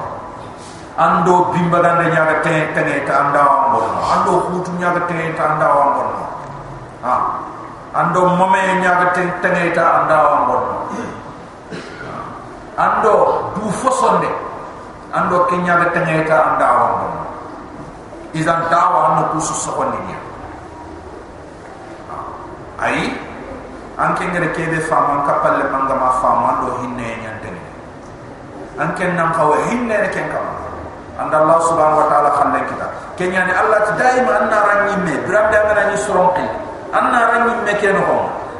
اندو 0.99 1.43
بيمبغان 1.43 1.97
دا 1.97 2.07
نياغ 2.11 2.31
تنغا 2.43 2.65
تنغا 2.75 3.13
اندا 3.21 3.41
وابن 3.41 3.93
اندو 4.13 4.33
خوتو 4.39 4.71
نياغ 4.79 4.97
تنغا 5.09 5.45
اندا 5.51 5.67
وابن 5.67 6.07
ها 7.05 7.15
ando 7.97 8.29
mame 8.37 8.61
nyaga 8.77 9.09
tene 9.17 9.33
tene 9.41 9.73
ta 9.73 10.05
anda 10.05 10.17
wa 10.21 10.37
bonno 10.45 10.75
ando 12.77 13.13
du 13.57 13.65
fosonde 13.73 14.29
ando 15.17 15.49
ke 15.49 15.57
nyaga 15.57 15.89
tene 15.97 16.21
ta 16.29 16.53
anda 16.53 16.67
wa 16.77 16.87
bonno 17.01 17.21
izan 18.37 18.61
dawa 18.69 18.99
ando 19.09 19.21
kusu 19.33 19.53
sokondi 19.65 19.97
ni 20.05 20.13
ai 22.85 23.17
anke 23.97 24.29
ngere 24.29 24.53
kebe 24.53 24.77
fama 24.85 25.25
kapalle 25.25 25.65
mangama 25.73 26.21
fama 26.21 26.45
ando 26.61 26.77
hinne 26.85 27.17
nyantene 27.25 27.61
anke 28.77 29.09
nam 29.17 29.33
kawa 29.33 29.57
hinne 29.73 29.97
ne 30.05 30.09
ken 30.13 30.29
kama 30.29 30.53
and 31.17 31.33
allah 31.33 31.57
subhanahu 31.65 31.97
wa 32.05 32.07
ta'ala 32.13 32.29
khande 32.37 32.61
kita. 32.69 32.85
Kenya 33.17 33.49
ni 33.49 33.53
allah 33.57 33.89
ti 33.89 33.93
daima 33.97 34.37
anna 34.37 34.57
ranni 34.69 34.95
me. 35.01 35.17
Bram 35.25 35.49
da 35.49 35.65
ngana 35.65 35.89
ni 35.89 35.97
suronqi 35.97 36.45
anna 36.93 37.19
ranni 37.31 37.53
me 37.65 37.73
ken 37.81 37.95
ho 37.95 38.17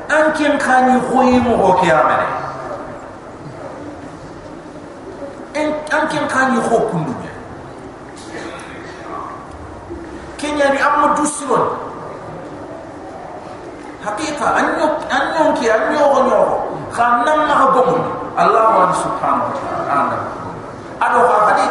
anke 0.10 0.48
khani 0.60 1.00
khoyi 1.08 1.40
mo 1.40 1.58
ho 1.58 1.70
ke 1.82 1.88
amene 1.92 2.28
en 5.54 5.68
anke 5.92 6.20
khani 6.34 6.60
ho 6.70 6.78
kundu 6.92 7.14
kenya 10.38 10.70
ni 10.74 10.80
amma 10.80 11.16
dusiron 11.18 11.66
haqiqa 14.06 14.48
anyo 14.60 14.88
anyo 15.10 15.44
ki 15.58 15.66
anyo 15.70 16.04
gonyo 16.14 16.42
khanam 16.94 17.40
ma 17.50 17.68
gomun. 17.76 18.04
Allah 18.38 18.70
wa 18.70 18.94
subhanahu 18.94 19.50
wa 19.50 19.58
ta'ala. 19.90 20.18
Ado 21.02 21.20
ha 21.26 21.38
hadi 21.50 21.68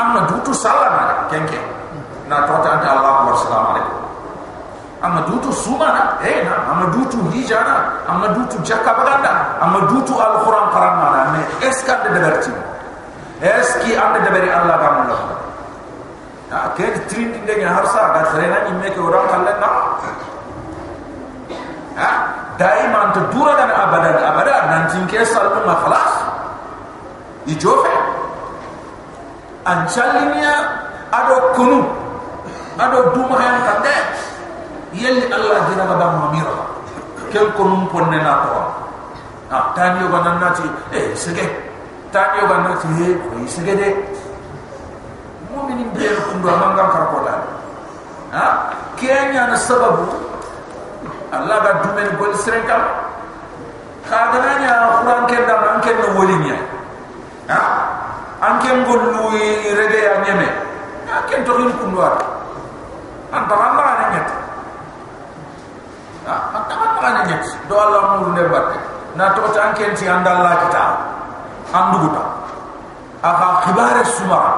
amma 0.00 0.20
dutu 0.28 0.52
salama 0.56 1.28
kenke 1.28 1.60
na 2.28 2.46
tota 2.46 2.68
anta 2.78 2.88
allah 2.94 3.12
wa 3.30 3.36
salam 3.38 3.64
alaikum 3.74 3.96
amma 5.02 5.20
dutu 5.28 5.52
sumana 5.52 6.18
eh 6.24 6.42
na 6.44 6.54
amma 6.72 6.86
dutu 6.94 7.18
hijana 7.30 8.02
amma 8.08 8.28
dutu 8.34 8.56
jakabaganda 8.64 9.60
amma 9.60 9.80
dutu 9.92 10.14
alquran 10.16 10.66
qaranna 10.72 11.06
na 11.14 11.20
me 11.36 11.40
eska 11.68 11.94
de 12.02 12.08
deberti 12.16 12.52
eski 13.40 13.94
ande 13.96 14.18
deberi 14.24 14.48
allah 14.50 14.76
ga 14.80 14.88
mun 14.96 15.08
ya 16.50 16.58
ke 16.76 16.86
trin 17.08 17.30
de 17.46 17.54
nya 17.60 17.68
harsa 17.76 18.02
ga 18.16 18.22
serena 18.32 18.58
ni 18.66 18.72
me 18.80 18.88
ke 18.90 19.00
orang 19.00 19.26
kallen 19.28 19.56
na 19.60 19.68
ha? 22.00 22.10
Daima 22.56 22.98
anta 23.12 23.20
dura 23.28 23.52
dan 23.60 23.68
abada 23.68 24.16
abada 24.32 24.54
nan 24.72 24.82
tinke 24.88 25.20
sallu 25.28 25.60
ma 25.68 25.76
khalas 25.84 26.12
ijofe 27.44 27.92
an 29.68 29.84
chalinya 29.92 30.54
ado 31.12 31.52
kunu 31.52 31.84
ado 32.76 32.98
duma 33.16 33.36
han 33.40 33.56
kande 33.64 33.94
yelli 34.92 35.26
allah 35.32 35.64
dina 35.68 35.84
ga 35.88 35.96
bam 35.96 36.12
mamira. 36.20 36.56
Kel 37.32 37.50
kunum 37.58 37.90
ponne 37.90 38.22
na 38.22 38.46
to 38.46 38.54
ah 39.50 39.72
tani 39.74 40.00
yo 40.00 40.08
banan 40.08 40.38
nati 40.38 40.62
eh 40.94 41.10
sege. 41.16 41.46
Tani 42.14 42.38
yo 42.40 42.46
banan 42.46 42.76
nati 42.76 42.86
he 43.00 43.06
ko 43.18 43.34
sege 43.50 43.74
de. 43.76 43.88
Mu'minin 45.50 45.90
be 45.96 46.06
ko 46.06 46.38
ndo 46.38 46.50
mangam 46.54 46.88
kar 46.94 47.04
ko 47.10 47.18
dal 47.26 47.42
ha 48.30 48.70
kenya 48.94 49.50
na 49.50 49.56
sababu. 49.58 50.06
Allah 51.34 51.58
ga 51.64 51.72
dumen 51.82 52.08
gol 52.16 52.30
srenkam 52.38 52.82
khagananya 54.06 55.02
quran 55.02 55.20
ken 55.26 55.42
da 55.50 55.54
man 55.58 55.76
ken 55.82 55.96
no 55.98 56.08
wolinya. 56.14 56.56
Ha 57.50 57.58
anke 58.38 58.70
ngol 58.70 59.02
luwi 59.18 59.74
rege 59.74 59.98
ya 59.98 60.14
nyeme. 60.22 60.48
Anke 61.10 61.42
to 61.42 61.52
hin 61.58 61.70
kunwar 61.82 62.14
anta 63.32 63.54
anda 63.54 63.82
na 63.98 64.04
nyet 64.14 64.28
ha 66.26 66.34
anta 66.54 66.74
anda 66.74 67.08
na 67.14 67.20
nyet 67.26 67.44
do 67.68 67.74
allah 67.74 68.02
mur 68.22 68.30
ne 68.34 68.44
batte 68.50 68.78
na 69.16 69.32
to 69.34 69.42
ta 69.54 69.70
anke 69.72 69.94
ti 69.96 70.04
anda 70.08 70.30
allah 70.36 70.54
kita. 70.66 70.84
Anduguta 71.74 72.22
aha 73.26 73.48
khibare 73.66 74.02
sumara 74.06 74.54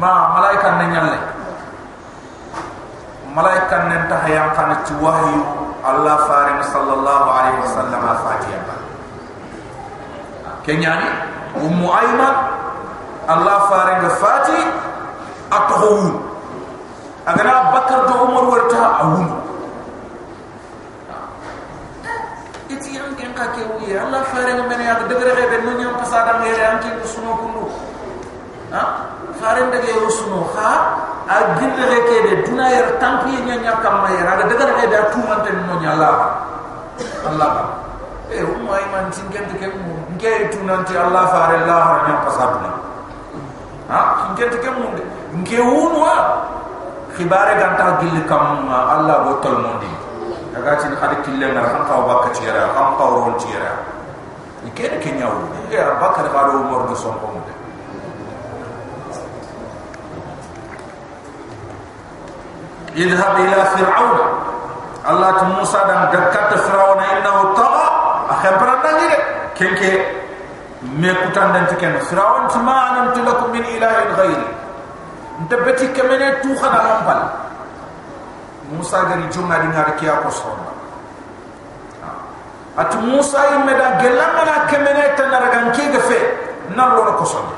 ma 0.00 0.32
malaika 0.32 0.80
ne 0.80 0.84
nyalle 0.88 1.18
malaika 3.36 3.76
ne 3.92 3.96
ta 4.08 4.16
hayam 4.24 4.48
kan 4.56 4.72
ci 4.88 4.94
wahyu 5.04 5.44
allah 5.84 6.16
faring 6.24 6.64
sallallahu 6.64 7.26
alaihi 7.28 7.60
wasallam 7.60 8.02
fatiha. 8.24 8.60
Kenyani 10.64 11.08
ummu 11.60 11.92
ayman 11.92 12.34
allah 13.28 13.68
faring 13.68 14.00
fati 14.16 14.60
atuhu 15.52 16.23
agana 17.24 17.72
bakar 17.72 18.00
do 18.04 18.14
umar 18.28 18.44
warta 18.52 18.82
awun 19.00 19.28
iti 22.68 23.00
yang 23.00 23.16
ken 23.16 23.32
ka 23.32 23.48
ke 23.56 23.64
wi 23.80 23.96
allah 23.96 24.20
faring 24.28 24.60
men 24.68 24.80
ya 24.80 25.00
de 25.08 25.14
gere 25.16 25.32
be 25.32 25.56
no 25.64 25.72
nyam 25.80 25.96
pasada 25.96 26.44
ngere 26.44 26.60
an 26.60 26.76
ki 26.84 26.90
suno 27.08 27.32
kundu 27.40 27.64
ha? 28.72 29.08
Faring 29.40 29.72
de 29.72 29.78
ge 29.84 29.92
suno 30.12 30.44
ha? 30.52 31.00
A 31.24 31.56
gille 31.56 31.84
re 31.88 31.98
ke 32.08 32.16
de 32.28 32.32
duna 32.44 32.68
yer 32.68 32.88
tampi 33.00 33.32
nya 33.48 33.56
nya 33.56 33.72
kam 33.80 34.04
ma 34.04 34.08
yer 34.12 34.28
aga 34.28 34.44
de 34.44 34.54
gere 34.60 34.72
be 34.84 34.98
tu 35.12 35.20
man 35.24 35.40
ten 35.44 35.56
no 35.64 35.80
nya 35.80 35.96
allah. 35.96 36.16
Allah. 37.24 37.52
E 38.28 38.44
ummu 38.44 38.68
ayman 38.68 39.08
tingen 39.08 39.44
de 39.48 39.54
ke 39.60 39.68
mu 39.80 39.96
nge 40.20 40.52
tu 40.52 40.60
nanti 40.68 40.92
allah 40.92 41.24
fare 41.32 41.56
allah 41.64 41.80
ra 41.88 41.98
nya 42.04 42.14
pasada 42.28 42.68
ha? 43.88 44.00
Nge 44.36 44.44
te 44.52 44.58
ke 44.60 44.70
mu 44.76 44.92
nge 45.40 45.58
wunwa 45.60 46.52
allah 48.94 49.16
go 49.24 49.32
tol 49.38 49.56
mondi 49.62 49.90
daga 50.54 50.78
ci 50.82 50.86
khadi 50.98 51.16
kille 51.22 51.46
ngar 51.54 51.66
xam 51.70 51.82
taw 51.88 52.00
bakka 52.08 52.28
ci 52.34 52.42
yara 52.46 52.70
xam 52.74 52.88
taw 52.98 53.08
ron 53.14 53.38
ci 53.38 53.48
yara 53.54 53.72
ni 54.66 54.70
kene 54.74 54.98
ke 54.98 55.10
nyaw 55.18 55.34
ya 55.70 55.94
bakka 56.02 56.22
da 56.26 56.42
do 56.50 56.58
mor 56.66 56.86
do 56.88 56.94
son 56.94 57.14
ko 57.22 57.26
mu 57.34 57.40
idhab 62.94 63.34
ila 63.42 63.58
fir'aun 63.74 64.18
allah 65.04 65.30
tu 65.38 65.44
musa 65.58 65.80
dan 65.90 66.00
dekat 66.14 66.50
fir'aun 66.66 66.98
innahu 67.02 67.54
taqa 67.58 67.86
akhir 68.38 68.52
pernah 68.58 68.92
ni 68.98 69.06
de 69.10 69.18
kenke 69.58 69.90
me 71.02 71.10
kutan 71.22 71.46
dan 71.54 71.64
tiken 71.70 71.94
fir'aun 72.10 72.46
ma 72.62 72.74
anam 72.94 73.06
lakum 73.26 73.50
min 73.50 73.62
ilahin 73.66 74.10
ghairi 74.18 74.63
ndebeti 75.42 75.90
kemene 75.90 76.38
tu 76.42 76.54
khana 76.54 76.78
lampal 76.86 77.20
musa 78.70 79.02
gari 79.10 79.26
jumna 79.34 79.58
di 79.58 79.66
ngari 79.74 79.92
kiya 79.98 80.22
ko 80.22 80.30
sonna 80.30 80.70
at 82.78 82.94
musa 83.02 83.38
yimme 83.50 83.74
da 83.74 83.98
gelanga 83.98 84.42
na 84.46 84.56
kemene 84.70 85.04
tan 85.18 85.30
ragan 85.34 85.66
ke 85.74 85.84
ge 85.90 86.00
fe 86.06 86.20
nan 86.78 86.94
lo 86.94 87.02
ko 87.18 87.24
sonna 87.26 87.56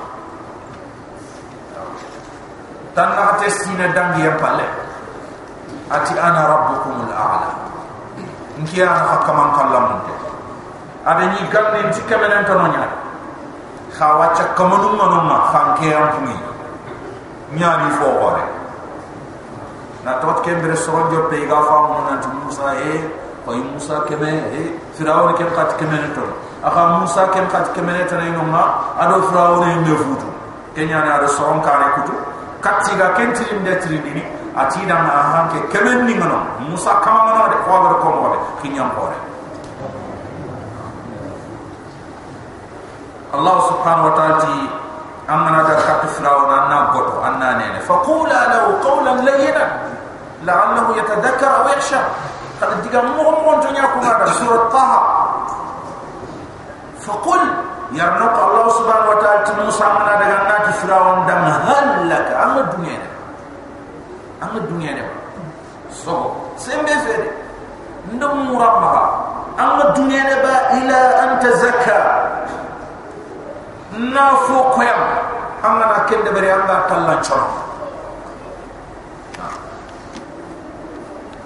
tan 2.96 3.12
na 3.12 3.36
te 3.36 3.50
sine 3.52 3.92
dangi 3.92 4.24
ya 4.24 4.32
palle 4.40 4.64
ati 5.86 6.18
ana 6.18 6.42
rabbukum 6.50 7.06
al 7.06 7.12
a'la. 7.14 7.50
Nki 8.58 8.82
ana 8.82 9.04
hakaman 9.14 9.52
kallam 9.54 9.84
de 10.08 10.14
ada 11.04 11.22
ni 11.28 11.38
ganne 11.52 11.92
nti 11.92 12.00
kemenen 12.08 12.42
to 12.48 12.54
nonya 12.56 12.88
khawa 13.94 14.32
cha 14.34 14.48
kamanu 14.56 14.96
manu 14.96 15.20
ma 15.28 15.52
fanke 15.52 15.92
am 15.92 16.24
nyani 17.54 17.90
fo 17.98 18.04
gore 18.18 18.42
na 20.04 20.18
tot 20.18 20.42
kembere 20.42 20.76
sojo 20.76 21.28
pe 21.30 21.46
ga 21.46 21.60
fa 21.62 21.76
mo 21.86 22.02
na 22.10 22.18
musa 22.42 22.74
e 22.74 22.92
ko 23.44 23.52
musa 23.54 24.02
keme 24.08 24.30
e 24.58 24.80
firawon 24.98 25.34
kem 25.38 25.50
kat 25.54 25.76
kemen 25.78 26.14
to 26.14 26.22
aka 26.66 26.98
musa 26.98 27.28
kem 27.30 27.46
kat 27.46 27.70
kemen 27.74 28.06
to 28.08 28.16
ne 28.18 28.30
ngoma 28.34 28.62
ado 28.98 29.22
firawon 29.30 29.62
e 29.70 29.74
ndefutu 29.82 30.26
kenya 30.74 30.98
na 31.04 31.14
ado 31.18 31.28
soron 31.28 31.60
kare 31.62 31.86
kutu 31.94 32.14
katti 32.60 32.96
ga 32.98 33.14
kenti 33.14 33.44
lim 33.50 33.62
de 33.64 33.74
tri 33.78 33.98
ati 34.56 34.86
da 34.86 34.96
ma 35.02 35.48
ke 35.50 35.78
ni 36.02 36.14
ngono 36.18 36.38
musa 36.66 36.98
kama 37.04 37.30
ngono 37.30 37.48
de 37.52 37.56
ko 37.62 37.70
ga 37.82 37.92
ko 38.02 38.08
ko 38.10 38.26
de 39.10 39.18
allah 43.36 43.56
subhanahu 43.68 44.08
wa 44.10 44.14
ta'ala 44.16 44.86
amana 45.28 45.62
da 45.66 45.74
kat 46.16 46.24
fir'aun 46.24 46.48
anna 46.48 46.78
goto 46.96 47.20
anna 47.20 47.60
ne 47.60 47.80
fa 47.84 48.00
qula 48.00 48.40
lahu 48.48 48.80
qawlan 48.80 49.20
layyina 49.20 49.64
la'allahu 50.48 50.96
yatadhakkar 50.96 51.52
aw 51.60 51.64
yakhsha 51.76 52.00
qad 52.60 52.72
diga 52.80 53.04
mo 53.04 53.36
mo 53.44 53.60
to 53.60 53.68
nya 53.76 53.84
ko 53.92 54.00
da 54.00 54.24
surat 54.32 54.64
taha 54.72 54.98
fa 57.04 57.12
qul 57.20 57.42
yarnaq 57.92 58.32
allah 58.32 58.64
subhanahu 58.72 59.12
wa 59.12 59.18
ta'ala 59.20 59.44
ti 59.44 59.52
musa 59.60 59.84
mana 59.92 60.12
daga 60.16 60.38
nati 60.48 60.72
fir'aun 60.80 61.18
dam 61.28 61.42
halaka 61.44 62.32
amma 62.48 62.62
dunya 62.72 62.96
ne 62.96 63.08
amma 64.40 64.58
dunya 64.64 64.92
ne 64.96 65.02
so 65.92 66.32
sembe 66.56 66.96
fere 67.04 67.28
ndum 68.16 68.48
murabba 68.48 69.26
amma 75.66 75.84
na 75.92 75.98
kende 76.08 76.30
bari 76.34 76.48
anga 76.56 76.76
tallan 76.88 77.18
choro 77.26 77.48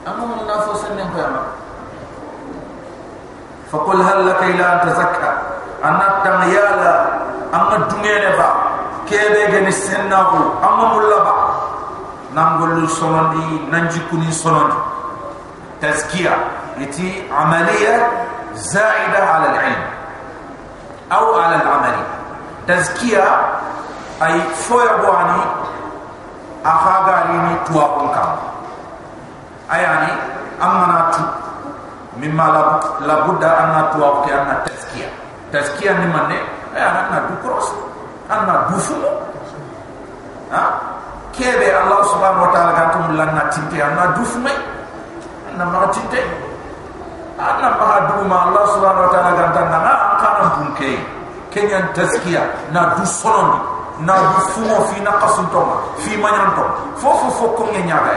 amma 0.09 0.24
mun 0.30 0.42
na 0.48 0.56
fo 0.64 0.72
sanne 0.80 1.02
ko 1.12 1.18
amma 1.26 1.42
fa 3.70 3.78
qul 3.87 4.00
hal 4.06 4.18
laka 4.28 4.44
ila 4.52 4.64
an 4.72 4.78
tazakka 4.87 5.30
anna 5.88 6.06
tamyala 6.24 6.92
amma 7.59 7.76
dungene 7.90 8.30
ba 8.38 8.48
kebe 9.09 9.42
gani 9.52 9.72
senna 9.72 10.18
ko 10.30 10.38
amma 10.68 10.85
mulla 10.94 11.18
ba 11.26 11.35
nangollu 12.37 12.87
sonondi 12.98 13.44
nanjikuni 13.72 14.33
sonondi 14.33 14.76
tazkiya 15.80 16.35
iti 16.85 17.26
amaliya 17.42 17.94
zaida 18.72 19.20
ala 19.37 19.48
al-ilm 19.54 19.83
أو 21.11 21.35
على 21.40 21.56
العمل 21.62 21.96
تزكية 22.70 23.26
ay 24.20 24.37
foya 24.68 24.92
ni 27.33 27.52
tuwa 27.64 27.87
kam 28.12 28.30
ayani 29.72 30.12
amma 30.61 31.09
tu 31.16 31.24
mimma 32.20 32.46
la 33.09 33.14
budda 33.24 33.48
anna 33.64 33.83
tuwa 33.96 34.20
ke 34.26 34.30
anna 34.35 34.61
tazkiya. 34.68 35.09
Tazkiya 35.48 35.92
ni 36.04 36.06
manne 36.12 36.37
ay 36.76 36.83
ana 36.85 37.00
na 37.09 37.18
du 37.33 37.35
cross 37.40 37.72
ana 38.28 38.68
du 38.68 38.76
fu 38.76 38.94
ha? 40.52 40.62
Kebe 41.33 41.70
allah 41.72 42.04
subhanahu 42.11 42.44
wa 42.44 42.52
ta'ala 42.52 42.72
gantum 42.76 43.16
lanna 43.16 43.48
tinte 43.48 43.80
ana 43.80 44.12
du 44.12 44.22
fu 44.26 44.37
mai 44.44 44.52
ana 45.48 45.64
ma 45.64 45.88
tinte 45.88 46.20
ana 47.40 47.68
ma 47.80 48.04
du 48.12 48.28
ma 48.28 48.37
allah 48.52 48.64
subhanahu 48.76 49.06
wa 49.09 49.11
ta'ala 49.16 49.30
gantan 49.38 49.66
na 49.72 49.78
na 49.80 49.92
kana 50.20 50.44
bunke 50.61 50.92
kenya 51.48 51.80
tazkiya 51.96 52.44
na 52.74 52.92
du 53.00 53.06
sonondi 53.09 53.80
na 54.07 54.15
du 54.17 54.41
fu 54.53 54.61
mo 54.65 54.81
fi 54.93 55.01
na 55.01 55.13
qasun 55.21 55.47
to 55.51 55.61
fi 55.99 56.17
manyanto 56.17 56.65
fofo 56.97 57.29
fokko 57.39 57.65
ngenya 57.73 57.97
ga 57.97 58.15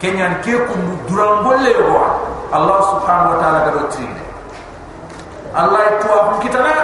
kenya 0.00 0.26
ke 0.42 0.52
kundu 0.68 0.94
durangolle 1.08 1.70
yo 1.70 1.98
allah 2.52 2.78
subhanahu 2.90 3.34
wa 3.34 3.38
ta'ala 3.42 3.58
gado 3.68 3.82
tinde 3.92 4.22
Allah 5.50 5.82
itu 5.98 6.06
apa 6.06 6.38
kita 6.46 6.62
na 6.62 6.74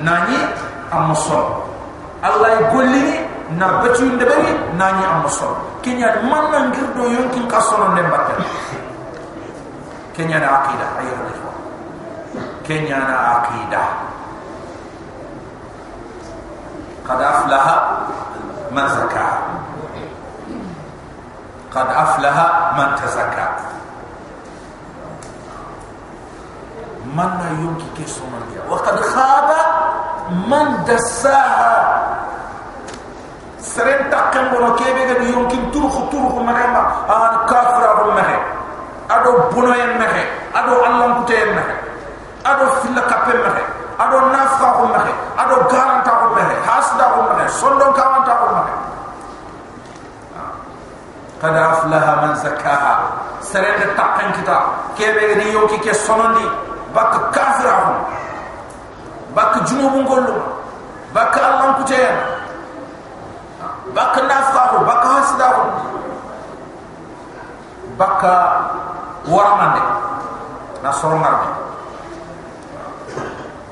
nani 0.00 0.40
amusol. 0.88 1.60
Allah 2.24 2.56
golini 2.72 3.20
na 3.52 3.84
batu 3.84 4.00
ndebari 4.16 4.48
nani 4.80 5.04
amusol. 5.04 5.52
Kenya 5.84 6.16
man 6.24 6.48
na 6.48 6.72
ngirdo 6.72 7.04
yonkin 7.04 7.44
kasono 7.52 7.92
ndembata 7.92 8.32
kenya 10.18 10.42
na 10.42 10.48
akida 10.58 10.86
ayo 10.98 11.14
ikhwan 11.30 11.58
kenya 12.66 12.98
na 13.06 13.16
akida 13.38 13.82
قد 17.09 17.21
أفلح 17.21 17.65
من 18.71 18.87
زكى 18.87 19.27
قد 21.75 21.87
أفلح 21.89 22.35
من 22.77 22.95
تزكى 22.95 23.47
من 27.15 27.29
لا 27.39 27.49
يمكن 27.49 27.85
كيسو 27.97 28.23
من 28.25 28.41
ديا 28.53 28.61
وقد 28.69 28.99
خاب 29.01 29.49
من 30.49 30.83
دساها 30.87 31.73
سرين 33.59 34.09
تقم 34.09 34.45
بنا 34.51 34.75
كيبه 34.75 35.13
قد 35.13 35.21
يمكن 35.23 35.71
ترخ 35.71 35.95
ترخ 36.11 36.33
مهما 36.35 36.81
آن 37.09 37.45
كافر 37.49 37.83
أبو 37.91 38.11
مهي 38.11 38.39
أدو 39.11 39.37
بنو 39.53 39.73
يمهي 39.73 40.25
أدو 40.55 40.73
علم 40.83 41.23
كتي 41.23 41.41
يمهي 41.41 41.75
أدو 42.45 42.65
فيلا 42.69 43.01
كبه 43.01 43.33
مهي 43.43 43.63
أدو 43.99 44.19
نافقا 44.19 44.46
sondon 47.48 47.90
kawanta 47.96 48.32
ko 48.36 48.46
mane 48.52 48.72
ha. 50.36 50.42
qad 51.40 51.54
aflaha 51.56 52.12
man 52.22 52.32
zakaha 52.36 52.94
sarede 53.40 53.92
takkan 53.96 54.32
kita. 54.36 54.58
Kebe 54.98 55.40
ri 55.40 55.52
yonki 55.54 55.78
ke 55.80 55.92
sonondi. 55.94 56.44
Bak 56.92 57.32
kafirahum 57.36 58.00
bak 59.36 59.54
jumubun 59.68 60.02
gollu 60.08 60.36
bak 61.12 61.30
allah 61.36 61.76
ku 61.78 61.84
teyan 61.86 62.16
ha. 63.60 63.66
bak 63.92 64.14
nafahu 64.24 64.82
bak 64.88 65.02
hasdahu 65.04 65.62
bak 68.00 68.22
waramande 69.28 69.82
na 70.82 70.90
sonon 70.96 71.22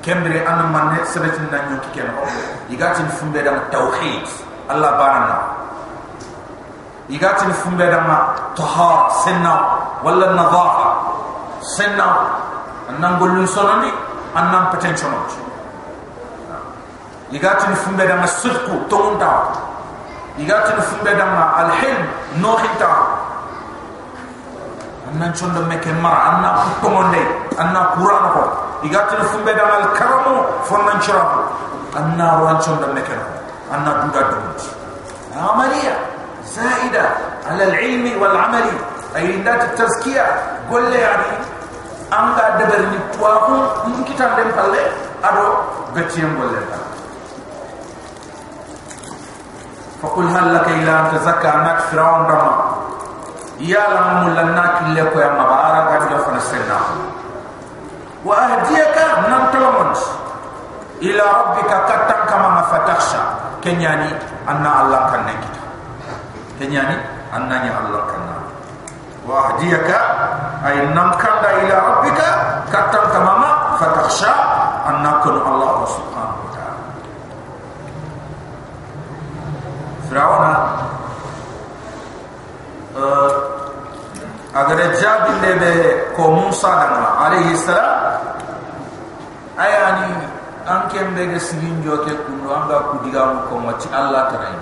kembere 0.06 0.46
an 0.46 0.70
manne 0.70 1.02
sebetin 1.10 1.50
na 1.50 1.58
nyuki 1.66 1.90
ken 1.98 2.06
ko 2.14 2.22
igatin 2.70 3.10
fumbe 3.18 3.42
da 3.42 3.58
tauhid 3.74 4.22
allah 4.70 4.90
barana 4.94 5.36
igatin 7.10 7.50
fumbe 7.50 7.82
da 7.90 8.00
ma 8.06 8.18
tahar 8.54 9.10
senna 9.26 9.54
wala 10.06 10.30
nadafa 10.38 10.86
senna 11.74 12.06
annan 12.86 13.18
gollun 13.18 13.46
sonandi 13.50 13.90
annan 14.38 14.70
potential 14.70 15.10
yigatin 17.34 17.74
fumbe 17.82 18.06
da 18.06 18.14
masirku 18.22 18.86
tonta 18.88 19.50
yigatin 20.38 20.78
fumbe 20.86 21.10
da 21.18 21.26
ma 21.34 21.44
alhilm 21.66 22.06
no 22.38 22.54
hinta 22.62 23.25
annan 25.11 25.31
chondo 25.33 25.61
meke 25.67 25.91
mara 26.01 26.19
anna 26.37 26.49
kutongonde 26.63 27.21
anna 27.59 27.81
qur'an 27.95 28.25
ko 28.35 28.43
yigatin 28.83 29.21
fumbe 29.31 29.51
da 29.55 29.63
al 29.79 29.87
karamu 29.97 30.35
fonnan 30.69 30.97
chirafu 31.03 31.39
anna 31.99 32.27
wan 32.43 32.57
chondo 32.63 32.87
meke 32.95 33.15
anna 33.71 33.91
duda 34.07 34.21
dum 34.31 34.43
amaliya 35.49 35.95
zaida 36.55 37.03
ala 37.49 37.63
alilmi 37.67 38.15
wal 38.21 38.35
amali 38.45 38.75
ay 39.15 39.25
indat 39.35 39.75
tazkiya 39.75 40.25
golle 40.71 40.95
yani 40.99 41.31
anga 42.11 42.45
deber 42.59 42.81
ni 42.91 42.99
tuaku 43.15 43.55
nkitan 43.99 44.31
dem 44.39 44.49
palle 44.55 44.81
ado 45.23 45.45
betiyem 45.95 46.33
golle 46.39 46.61
ta 46.71 46.79
فقل 50.01 50.27
هل 50.33 50.55
لك 50.55 50.67
إلى 50.67 50.91
أن 50.99 51.05
تزكى 51.13 51.47
أنك 51.47 51.79
فرعون 51.93 52.25
iya 53.60 53.82
la 53.88 54.02
mu 54.20 54.34
la 54.36 54.42
na 54.52 54.64
ki 54.80 54.84
le 54.92 55.02
ko 55.12 55.16
yamma 55.20 55.44
ba 55.48 55.56
ara 55.72 55.80
ga 55.88 55.96
jo 56.12 56.16
fana 56.24 56.40
senna 56.40 56.76
wa 58.26 58.34
ahdiyaka 58.36 59.04
nam 59.32 59.42
tolomon 59.48 59.92
ila 61.00 61.24
rabbika 61.24 61.76
katta 61.88 62.16
kama 62.28 62.48
ma 62.60 62.62
fatakhsha 62.68 63.20
kenyani 63.64 64.12
anna 64.44 64.70
allah 64.84 65.00
kan 65.12 65.24
ne 65.24 65.34
kita 65.40 65.62
kenyani 66.60 66.96
anna 67.32 67.56
ni 67.64 67.68
allah 67.72 68.02
kan 68.12 68.20
na 68.28 68.36
wa 69.24 69.34
ahdiyaka 69.52 69.98
ay 70.64 70.76
nam 70.92 71.16
kanda 71.16 71.50
ila 71.64 71.76
rabbika 71.80 72.28
katta 72.68 73.00
kama 73.12 73.32
ma 73.40 73.50
fatakhsha 73.80 74.32
anna 74.84 75.20
kun 75.24 75.36
allah 75.40 75.72
subhanahu 75.88 76.40
wa 76.44 76.50
ta'ala 76.52 76.84
fir'auna 80.12 80.52
agar 84.56 84.80
jabi 84.96 85.32
lebe 85.44 85.72
ko 86.16 86.32
musa 86.32 86.72
danga 86.72 87.10
alayhi 87.28 87.52
salam. 87.60 88.24
Ayani 89.56 90.12
anke 90.64 91.00
mbege 91.12 91.40
sigin 91.40 91.80
joke 91.84 92.12
kundu 92.24 92.48
anga 92.48 92.92
ku 92.92 93.04
digamu 93.04 93.44
ko 93.48 93.60
mati 93.60 93.88
allah 93.92 94.28
tarayi 94.32 94.60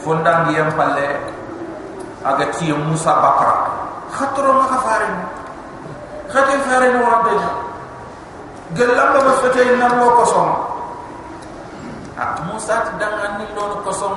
fondangi 0.00 0.56
yam 0.56 0.68
palle 0.76 1.20
aga 2.24 2.44
ti 2.56 2.72
musa 2.72 3.12
bakra. 3.12 3.56
Khatro 4.12 4.52
ma 4.56 4.64
khafarin 4.70 5.16
khati 6.32 6.56
farin 6.64 6.96
wa 7.00 7.20
deja 7.26 7.52
gelam 8.76 9.12
ba 9.16 9.32
fete 9.44 9.60
inna 9.66 9.88
ko 9.92 10.24
som 10.24 10.48
ah 12.16 12.32
musa 12.48 12.86
ti 12.88 12.92
dangan 12.96 13.40
ni 13.40 13.46
lo 13.52 13.80
ko 13.84 13.92
som 13.92 14.16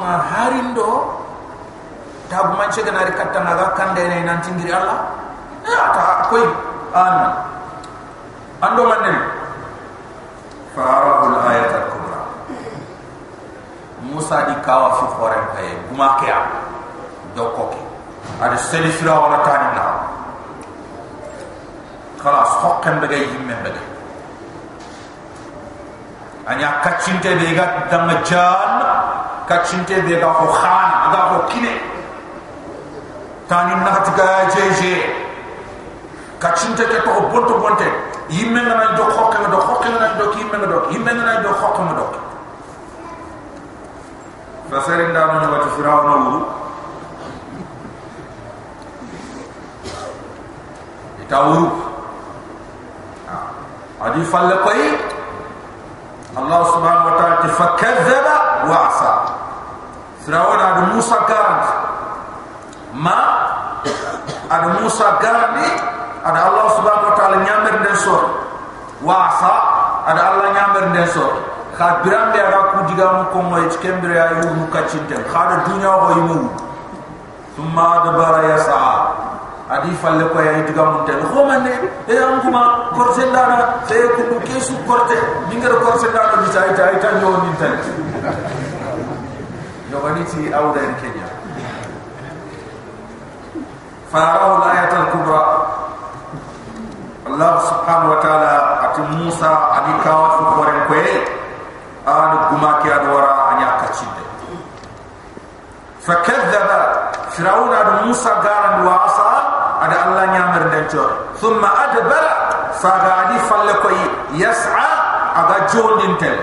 tabu 2.29 2.53
manche 2.55 2.81
ganari 2.85 3.11
katta 3.17 3.39
naga 3.41 3.73
kande 3.75 4.05
ne 4.07 4.23
nan 4.23 4.39
tingiri 4.45 4.71
allah. 4.71 4.99
Ya 5.65 5.83
ta 5.91 6.29
koy 6.29 6.45
an. 6.93 7.15
Ando 8.59 8.83
manen 8.91 9.15
farahu 10.75 11.31
al-ayat 11.31 11.71
al-kubra 11.79 12.21
musa 14.03 14.51
di 14.51 14.55
kawa 14.63 14.99
fi 14.99 15.05
foren 15.15 15.43
kay 15.55 15.69
guma 15.87 16.19
kya 16.19 16.37
do 17.35 17.47
koki. 17.55 17.79
Ada 18.43 18.55
seli 18.59 18.91
fira 18.91 19.15
wala 19.15 19.39
tani 19.47 19.69
na 19.79 19.85
khalas 22.19 22.51
hokken 22.63 22.99
daga 22.99 23.15
yimme 23.15 23.55
daga 23.63 23.83
anya 26.51 26.83
kachinte 26.83 27.31
be 27.39 27.55
ga 27.55 27.87
dama 27.87 28.19
jan 28.27 28.83
kachinte 29.47 30.03
be 30.03 30.19
ga 30.19 30.29
ko 30.35 30.51
khan 30.51 31.15
ga 31.15 31.19
ko 31.31 31.37
kine 31.47 31.73
tani 33.49 33.73
na 33.81 33.99
tiga 34.05 34.45
jeje 34.53 34.93
kachinte 36.39 36.85
ke 36.85 37.01
to 37.01 37.11
bonto 37.33 37.57
bonte 37.57 37.89
yimme 38.29 38.61
na 38.61 38.93
do 38.95 39.03
hokken 39.09 39.49
do 39.49 39.57
hokken 39.57 39.93
na 39.97 40.13
do 40.21 40.29
kimme 40.37 40.53
na 40.61 40.67
do 40.69 40.79
yimme 40.93 41.11
na 41.17 41.41
do 41.41 41.49
hokken 41.49 41.89
do 41.97 42.05
fasarin 44.69 45.13
da 45.13 45.25
no 45.33 45.49
wati 45.49 45.69
firawna 45.75 46.13
wuru 46.21 46.41
tawuru 51.29 51.67
adi 54.05 54.21
falle 54.29 54.55
koy 54.61 54.81
allah 56.37 56.61
subhanahu 56.69 57.07
wa 57.09 57.15
ta'ala 57.17 57.35
tafakkaza 57.49 58.17
wa 58.69 58.77
asa 58.93 59.11
firawna 60.25 60.63
adu 60.69 60.81
musa 60.93 61.17
garant 61.25 61.88
ma 62.93 63.17
adu 64.49 64.81
musa 64.81 65.17
garanti 65.21 65.69
ada 66.25 66.39
allah 66.49 66.65
subhanahu 66.75 67.09
wa 67.13 67.15
ta'ala 67.15 67.37
nyamer 67.45 67.75
den 67.85 67.95
sor 67.95 68.23
wa 69.05 69.29
asa 69.29 69.53
ada 70.09 70.21
allah 70.33 70.47
nyamer 70.51 70.83
den 70.91 71.07
sor 71.13 71.31
kha 71.79 72.01
birambe 72.03 72.35
ara 72.41 72.59
ku 72.73 72.77
diga 72.91 73.07
mu 73.15 73.23
ko 73.31 73.39
moy 73.45 73.63
kembere 73.79 74.17
ayu 74.19 74.51
mu 74.57 74.65
kacinte 74.73 75.15
khada 75.31 75.63
dunya 75.69 75.87
ho 75.87 76.07
yimu 76.17 76.39
thumma 77.55 78.03
dabara 78.03 78.41
yasa 78.51 78.79
adi 79.69 79.93
falle 80.01 80.25
ko 80.33 80.37
ya 80.41 80.65
diga 80.65 80.83
mun 80.83 81.05
tel 81.05 81.21
ko 81.29 81.45
man 81.45 81.63
ne 81.63 81.73
e 82.09 82.17
am 82.17 82.41
kuma 82.41 82.89
korse 82.97 83.23
dana 83.31 83.79
se 83.87 83.95
ko 84.17 84.21
du 84.33 84.37
kesu 84.49 84.73
korte 84.89 85.15
ningar 85.47 85.77
korse 85.79 86.09
dana 86.11 86.41
bi 86.41 86.49
sai 86.51 86.73
tai 86.73 86.97
tan 86.99 87.21
yo 87.21 87.31
ni 87.45 87.53
tan 87.61 87.77
yo 89.93 89.97
bani 90.03 90.25
ti 90.25 90.49
awda 90.51 90.81
en 90.83 90.93
kenya 90.99 91.28
فاراه 94.13 94.57
الآية 94.57 94.93
الكبرى 95.03 95.67
الله 97.27 97.59
سبحانه 97.59 98.11
وتعالى 98.11 98.79
أتي 98.83 99.01
موسى 99.01 99.57
أدي 99.71 100.03
كاوة 100.03 100.29
فقرن 100.29 100.79
كوي 100.87 101.17
آن 102.07 102.31
قماكي 102.49 102.95
أدورا 102.95 103.51
أن 103.51 103.61
يأكتشد 103.61 104.15
فكذب 106.01 106.69
فرعون 107.29 107.73
أدو 107.73 108.05
موسى 108.07 108.29
قارن 108.29 108.87
وعصى 108.87 109.31
أدى 109.81 109.95
الله 110.05 110.25
نعمر 110.25 110.63
نجور 110.77 111.11
ثم 111.41 111.65
أدبر 111.65 112.25
فغادي 112.73 113.39
فلكوي 113.39 114.03
يسعى 114.31 114.91
أغا 115.35 115.67
جون 115.73 115.99
دنتل 116.01 116.39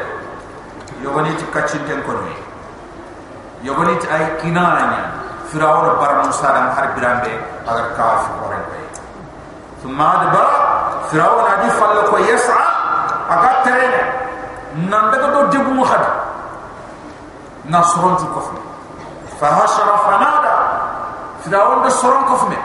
يغنيت 1.03 1.41
كتشد 1.55 2.03
كوني 2.07 2.37
يغنيت 3.63 4.05
أي 4.05 4.27
كنانا 4.43 4.81
نعمر 4.81 5.26
tel 5.53 5.61
yogoni 5.61 5.91
ti 5.91 5.97
kacin 5.97 5.97
ten 5.97 5.97
ko 5.97 5.97
ni 5.97 5.97
yogoni 5.97 5.97
ti 5.97 5.97
ay 5.97 5.97
kinana 5.97 5.97
nya 5.97 5.97
firawna 5.97 5.99
bar 6.01 6.25
musa 6.25 6.49
dan 6.53 6.71
har 6.75 6.87
birambe 6.95 7.33
aga 7.67 7.85
kaf 7.97 8.23
koren 8.41 8.63
koy 8.71 8.85
thumma 9.83 10.05
adbara 10.05 10.59
firawna 11.11 11.51
adi 11.55 11.71
falle 11.71 12.03
koy 12.11 12.23
yas'a 12.31 12.59
aga 13.31 13.51
terene 13.65 14.03
nan 14.91 15.11
daga 15.11 15.27
do 15.33 15.41
debu 15.51 15.71
mu 15.71 15.85
khad 15.85 16.05
nasron 17.65 18.17
tu 18.17 18.27
kofu 18.35 18.57
fa 19.39 19.47
hashara 19.47 19.97
fanada 20.07 20.55
firawna 21.43 21.91
soron 21.91 22.25
kofu 22.25 22.47
me 22.49 22.59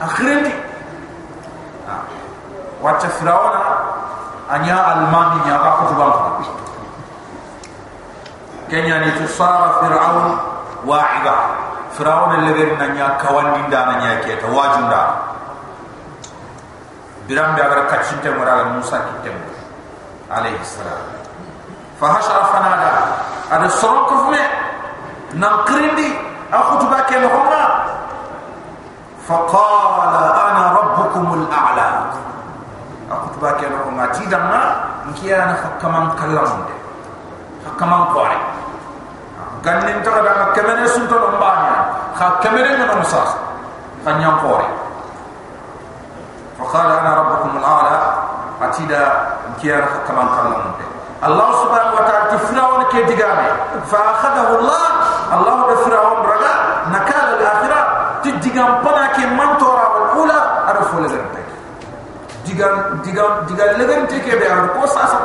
akhirendi 0.00 0.52
wacce 2.82 3.08
firawna 3.08 3.60
anya 4.50 4.76
almani 4.76 5.40
nya 5.46 5.58
ka 5.58 5.70
ko 5.80 5.84
bang 5.96 6.16
kenya 8.68 9.00
ni 9.00 9.10
tu 9.16 9.26
sara 9.32 9.80
firaun 9.80 10.36
wa'ida 10.84 11.57
firawna 11.97 12.47
leger 12.47 12.77
na 12.77 12.87
nya 12.95 13.07
kawandi 13.21 13.67
ndana 13.67 13.93
nya 14.01 14.11
ke 14.25 14.37
ta 14.41 14.47
wajunda 14.47 15.01
biram 17.27 17.55
bi 17.55 17.61
agar 17.61 17.87
kachinte 17.87 18.29
mura 18.33 18.73
musa 18.75 18.97
kitem 18.99 19.37
alayhi 20.29 20.59
salam 20.65 21.03
fa 21.99 22.07
hashara 22.17 22.43
fanada 22.51 22.91
ada 23.51 23.67
soron 23.69 24.03
ko 24.09 24.15
fume 24.27 24.43
nam 25.37 25.63
krindi 25.65 26.13
akhutuba 26.51 27.05
ke 27.09 27.17
no 27.21 27.29
homa 27.29 27.63
فقال 29.27 30.15
انا 30.35 30.63
ربكم 30.79 31.33
الاعلى 31.33 31.89
اكو 33.11 33.39
باكي 33.41 33.65
لو 33.65 33.91
ما 33.95 34.05
تيدما 34.05 34.75
نكي 35.07 35.35
انا 35.43 35.55
كمان 35.81 36.11
كلام 36.19 36.45
دي 36.67 36.77
كمان 37.79 38.03
قاري 38.03 38.37
غنن 39.65 40.03
تو 40.03 40.11
دا 40.11 40.43
كمن 40.55 40.87
سنتو 40.87 41.15
نمبانيا 41.15 41.76
خا 42.18 42.28
كمرين 42.42 42.80
من 42.80 42.90
المصاص 42.90 43.28
خان 44.04 44.20
ينقوري 44.20 44.68
فقال 46.58 46.86
أنا 46.86 47.14
ربكم 47.14 47.56
الأعلى. 47.56 48.12
أتيدا 48.62 49.12
كيانا 49.62 49.86
كمان 50.08 50.28
قلنا 50.28 50.74
الله 51.24 51.48
سبحانه 51.62 51.92
وتعالى 51.94 52.30
تفرعون 52.30 52.84
كي 52.84 53.02
تقامي 53.04 53.48
فأخذه 53.86 54.58
الله. 54.58 54.84
الله 55.32 55.74
تفرعون 55.74 56.22
برقا 56.22 56.54
نكال 56.90 57.26
الآخرة. 57.38 57.80
تدقام 58.22 58.82
بنا 58.82 59.06
كي 59.14 59.26
من 59.26 59.58
تورا 59.58 59.86
والأولى. 59.88 60.38
أرفو 60.68 60.98
لذنبك 60.98 61.48
دقام 62.46 62.76
دقام 63.06 63.32
دقام 63.46 63.74
لذنبك 63.78 64.26
بأرقو 64.40 64.86
ساسا 64.86 65.18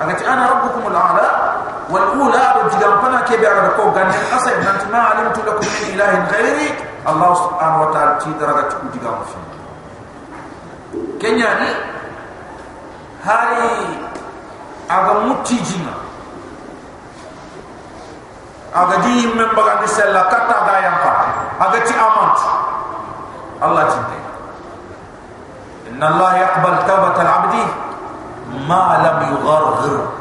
كنت 0.00 0.22
أنا 0.22 0.50
ربكم 0.52 0.82
الأعلى. 0.90 1.26
والأولى 1.90 2.54
رجلان 2.64 3.00
فنا 3.02 3.20
كي 3.20 3.46
على 3.46 3.68
كو 3.76 3.82
غني 3.82 4.16
قصي 4.32 4.54
أنت 4.56 4.82
ما 4.92 4.98
علمت 4.98 5.38
لكم 5.38 5.66
من 5.66 5.94
إله 5.94 6.26
غيري 6.32 6.74
الله 7.08 7.34
سبحانه 7.34 7.82
وتعالى 7.82 8.18
تي 8.20 8.30
درجة 8.40 8.60
تكو 8.68 8.86
جيغام 8.92 9.18
في 9.24 9.38
كنياني 11.22 11.40
يعني؟ 11.42 11.68
هاري 13.24 13.98
أغا 14.90 15.14
متي 15.26 15.60
أغا 18.76 18.96
جي 19.00 19.26
من 19.34 19.48
بغاني 19.56 19.86
سلا 19.86 20.22
كتا 20.22 20.58
دا 20.66 20.90
فا. 21.02 21.12
أغا 21.60 21.78
تي 21.78 21.94
أمانت. 21.94 22.38
الله 23.62 23.82
جنتي 23.82 24.20
إن 25.90 26.02
الله 26.02 26.36
يقبل 26.36 26.86
توبة 26.86 27.22
العبد 27.22 27.54
ما 28.68 28.84
لم 29.04 29.18
يغرغر. 29.34 30.19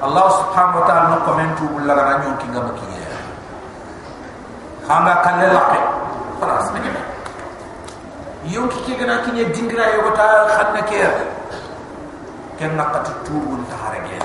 Allah 0.00 0.26
subhanahu 0.32 0.80
wa 0.80 0.84
ta'ala 0.88 1.02
nuk 1.12 1.22
komentu 1.28 1.64
bulla 1.76 1.92
gana 1.92 2.24
nyon 2.24 2.32
ki 2.40 2.46
nga 2.48 2.60
baki 2.64 2.88
ya 2.88 3.12
khanga 4.88 5.14
kalle 5.20 5.46
lape 5.52 5.78
khalas 6.40 6.66
nge 6.72 6.88
me 6.88 7.02
yon 8.48 8.64
ki 8.72 8.80
ki 8.88 8.92
gana 8.96 9.20
ki 9.20 9.30
nye 9.36 9.44
dingra 9.52 9.84
yogota 9.92 10.24
ah, 10.24 10.48
khanna 10.56 10.80
ki 10.88 10.96
ya 11.04 11.10
ken 12.56 12.72
nga 12.80 12.88
katu 12.96 13.12
tubu 13.28 13.60
ntahara 13.60 14.00
gya 14.08 14.24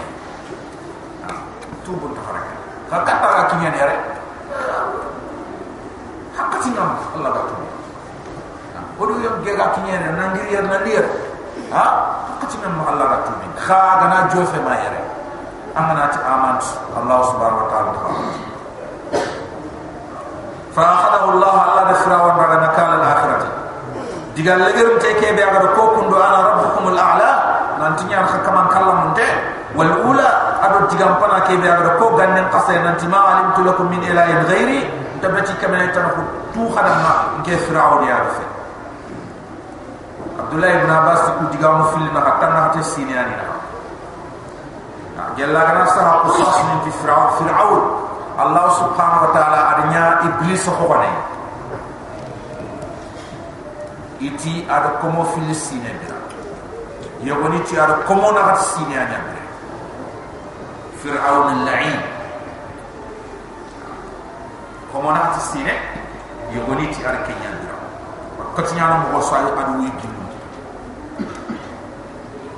tubu 1.83 2.07
ntahara 2.07 2.39
gya 2.39 2.55
khaka 2.95 3.41
ki 3.51 3.55
nye 3.59 3.69
nere 3.75 3.95
haka 6.39 6.55
ti 6.63 6.69
Allah 6.79 7.31
ba 7.35 7.41
tubu 7.51 7.67
odu 9.03 9.13
yon 9.19 9.43
gega 9.43 9.75
ki 9.75 9.79
nye 9.83 9.99
nere 9.99 10.15
nangiri 10.15 10.55
yer 10.55 10.63
nandir 10.71 11.03
haka 11.67 12.45
ti 12.47 12.55
nam 12.63 12.79
Allah 12.79 13.07
ba 13.11 13.17
tubu 13.27 13.43
Kha 13.59 14.07
na 14.07 14.27
jofe 14.31 14.55
ma 14.63 14.71
yere 14.79 15.04
amana 15.75 16.07
ti 16.09 16.19
amant 16.23 16.63
allah 16.95 17.19
subhanahu 17.29 17.61
wa 17.63 17.67
ta'ala 17.71 17.91
fa 20.75 20.81
akhadahu 20.83 21.27
allah 21.39 21.53
alla 21.67 21.81
da 21.91 21.95
firawa 22.03 22.29
daga 22.39 22.57
nakal 22.63 22.89
al 22.99 23.03
akhirati 23.15 23.49
digal 24.35 24.59
legerum 24.59 24.95
te 24.99 25.09
kebe 25.19 25.39
aga 25.43 25.71
ko 25.75 25.83
kundo 25.99 26.15
ana 26.19 26.39
rabbukum 26.51 26.91
al 26.95 26.99
a'la 26.99 27.31
nanti 27.79 28.03
nyar 28.07 28.23
khakaman 28.27 28.67
kallam 28.71 29.11
de 29.15 29.27
wal 29.75 29.91
ula 30.11 30.29
ado 30.63 30.87
digam 30.91 31.19
pana 31.19 31.43
kebe 31.47 31.67
aga 31.67 31.99
ko 31.99 32.15
gannen 32.15 32.47
qasay 32.51 32.79
nanti 32.83 33.07
ma 33.11 33.19
alimtu 33.35 33.63
lakum 33.67 33.87
min 33.91 33.99
ilahin 34.03 34.43
ghairi 34.47 34.79
tabati 35.19 35.51
kamana 35.59 35.91
tan 35.91 36.07
ko 36.15 36.21
tu 36.55 36.63
khadama 36.71 37.43
ke 37.43 37.55
firawa 37.67 37.99
ya 38.07 38.23
fe 38.35 38.43
abdullah 40.39 40.69
ibn 40.79 40.89
abbas 40.91 41.21
ku 41.39 41.43
digam 41.51 41.83
fil 41.91 42.07
na 42.15 42.19
hatta 42.23 42.47
na 42.47 42.61
te 42.75 42.81
siniani 42.83 43.35
na 43.35 45.24
jalla 45.37 45.61
kana 45.67 45.83
sa 45.91 46.23
ko 46.23 46.29
sas 46.39 46.57
min 46.63 46.79
fi 46.87 46.91
fir'aun. 47.03 47.29
Fir'aun 47.39 47.83
allah 48.35 48.65
subhanahu 48.75 49.23
wa 49.27 49.31
ta'ala 49.31 49.59
adnya 49.79 50.03
iblis 50.27 50.63
ko 50.67 50.83
bane 50.91 51.11
iti 54.19 54.63
ada 54.67 54.99
komo 54.99 55.23
filisine 55.35 55.91
bira 56.03 56.19
yogoni 57.23 57.63
ti 57.63 57.79
ada 57.79 58.03
komo 58.03 58.31
na 58.35 58.51
hat 58.51 58.59
sine 58.75 58.95
anya 58.95 59.19
bira 59.23 59.43
fir'aun 60.99 61.47
al-la'in 61.63 61.99
komo 64.91 65.15
na 65.15 65.19
hat 65.31 65.39
sine 65.39 65.75
yogoni 66.51 66.91
ti 66.91 66.99
ada 67.07 67.23
kenya 67.23 67.51
bira 67.59 67.75
ko 68.55 68.59
tinyana 68.67 69.03
mo 69.11 69.19
so 69.23 69.35
ay 69.35 69.47
adu 69.47 69.79
wi 69.79 69.87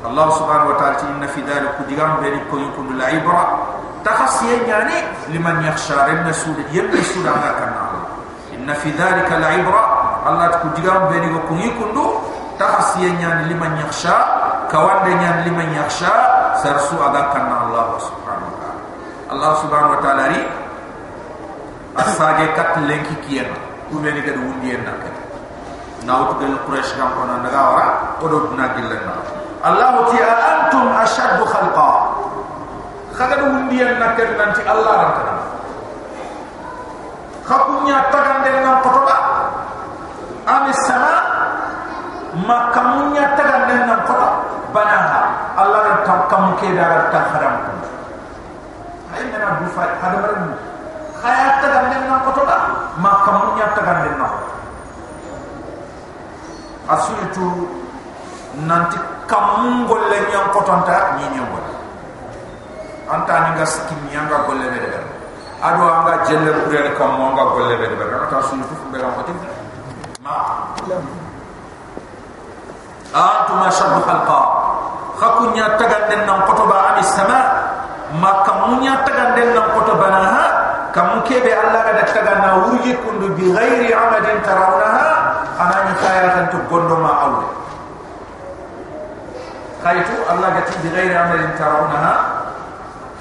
الله 0.06 0.30
سبحانه 0.30 0.66
وتعالى 0.70 0.96
إن 1.02 1.28
في 1.28 1.42
ذلك 1.42 1.72
كدغان 1.80 2.12
بيني 2.22 2.40
كوين 2.52 2.72
كون 2.76 2.98
لا 2.98 3.06
عبرة 3.06 3.44
تخصي 4.06 4.58
يعني 4.68 4.94
لمن 5.30 5.66
يخشى 5.66 5.94
رمنا 5.94 6.32
سود 6.32 6.58
يمن 6.72 7.02
سود 7.04 7.28
عنا 7.28 7.52
كنا 7.58 7.84
إن 8.54 8.74
في 8.74 8.90
ذلك 8.92 9.32
لا 9.32 9.48
عبرة 9.48 9.84
الله 10.30 10.48
كدغان 10.48 11.02
بيني 11.12 11.40
كوين 11.50 11.72
كون 11.80 11.98
تخصي 12.60 13.06
يعني 13.22 13.54
لمن 13.54 13.78
يخشى 13.86 14.18
كوان 14.72 15.22
يعني 15.22 15.50
لمن 15.50 15.74
يخشى 15.74 16.14
سرسو 16.64 16.98
عنا 17.04 17.22
كنا 17.34 17.56
الله 17.66 17.88
سبحانه 18.00 18.46
وتعالى 18.52 18.82
الله 19.32 19.52
سبحانه 19.56 19.90
وتعالى 19.92 20.24
ري 20.28 20.42
أساجي 21.98 22.48
كت 22.48 22.78
لينكي 22.78 23.16
كيانا 23.28 23.58
كوين 23.92 24.22
كدغون 24.22 24.60
دينا 24.62 24.94
كت 25.02 25.18
ناوت 26.08 26.30
كل 26.40 26.54
قريش 26.68 26.94
كان 26.94 27.10
كنا 27.18 27.50
نجاورا 27.50 27.86
ودوبنا 28.22 28.68
كلنا 28.68 28.96
كنا 28.96 29.47
الله 29.68 29.94
تي 30.12 30.24
أنتم 30.24 30.86
أشد 31.04 31.40
خلقا. 31.44 31.92
خلق 33.20 33.42
وندي 33.44 33.84
النكر 33.84 34.28
ننتي 34.40 34.64
الله 34.72 34.96
ركنا 35.04 35.36
خكونيا 37.50 38.00
تغن 38.12 38.38
دلنا 38.44 38.74
قطبا. 38.86 39.18
أم 40.50 40.66
السماء؟ 40.70 41.24
ما 42.48 42.58
كمونيا 42.76 43.26
تغن 43.36 43.62
دلنا 43.68 43.96
قطبا. 44.08 44.30
بناها. 44.76 45.22
الله 45.60 45.80
ركنا 45.88 46.16
كم 46.32 46.46
كيدا 46.62 46.86
ركنا 46.88 47.22
خرمكم 47.34 47.78
عندنا 49.18 49.48
بفاي 49.60 49.90
هذا 50.04 50.18
مرمو 50.22 50.54
خيات 51.24 51.54
تغن 51.64 51.86
دلنا 51.92 52.16
قطبا. 52.28 52.58
ما 53.04 53.12
كمونيا 53.26 53.68
تغن 53.76 53.98
دلنا 54.06 54.30
أسويتو 56.94 57.48
nanti 58.66 58.98
kam 59.30 59.86
golle 59.86 60.18
nyam 60.34 60.50
kotonta 60.50 61.14
ni 61.22 61.30
nyam 61.38 61.46
golle 61.54 61.74
anta 63.12 63.34
ni 63.46 63.50
ga 63.62 63.66
skim 63.70 64.00
nyanga 64.10 64.38
golle 64.50 64.66
be 64.74 64.80
de 64.82 64.90
ado 65.62 65.84
anga 65.86 66.26
jelle 66.26 66.52
kure 66.66 66.82
kam 66.98 67.22
mo 67.22 67.30
anga 67.30 67.46
golle 67.54 67.76
be 67.78 67.86
de 67.86 67.96
anga 68.02 68.26
ta 68.34 68.42
sunu 68.42 68.64
fu 68.66 68.74
be 68.90 68.98
ga 68.98 69.10
kotin 69.14 69.38
ma 70.26 70.36
antum 73.14 73.62
ashadu 73.70 74.02
khalqa 74.02 74.40
khakunya 75.22 75.78
taganden 75.78 76.26
nan 76.26 76.42
kotoba 76.50 76.94
ani 76.98 77.04
sama 77.06 77.40
ma 78.18 78.42
kamunya 78.42 79.06
taganden 79.06 79.54
nan 79.54 79.66
kotoba 79.78 80.08
na 80.10 80.20
ha 80.34 80.46
kamu 80.98 81.22
kebe 81.30 81.54
allah 81.54 81.94
ga 81.94 82.04
tagana 82.10 82.50
wurgi 82.66 82.98
kundu 83.06 83.30
bi 83.38 83.54
ghairi 83.54 83.94
amadin 83.94 84.42
tarawnaha 84.42 85.08
anani 85.62 85.94
khayatan 86.02 86.46
to 86.50 86.58
gondoma 86.70 87.12
awle 87.22 87.67
Kaitu 89.78 90.16
Allah 90.26 90.50
kata 90.58 90.74
Bikai 90.82 91.14
ramai 91.14 91.38
yang 91.38 91.54
cara 91.54 91.86
unah 91.86 92.20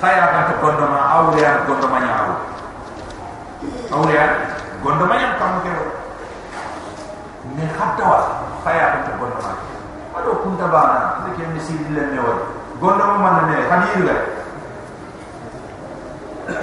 Kaya 0.01 0.21
akan 0.29 0.43
ke 0.49 0.55
gondoma 0.61 1.01
Aulia 1.01 1.65
gondomanya 1.69 2.13
aku. 2.21 2.35
Aulia 3.93 4.25
gondomanya 4.81 5.37
Kamu 5.37 5.57
kira. 5.65 5.85
Nihat 7.57 7.91
dawa 8.01 8.19
Kaya 8.65 8.83
akan 8.93 9.01
ke 9.05 9.13
gondoma. 9.21 9.53
Aduh 10.17 10.37
punta 10.41 10.65
bana 10.69 10.97
ah. 10.97 11.09
Kita 11.21 11.29
kira 11.37 11.49
misi 11.53 11.77
dila 11.77 12.03
ni 12.09 12.17
awal 12.17 12.41
Gondoma 12.81 13.17
mana 13.21 13.41
ni 13.53 13.61
Hadir 13.69 14.01
lah 14.09 14.21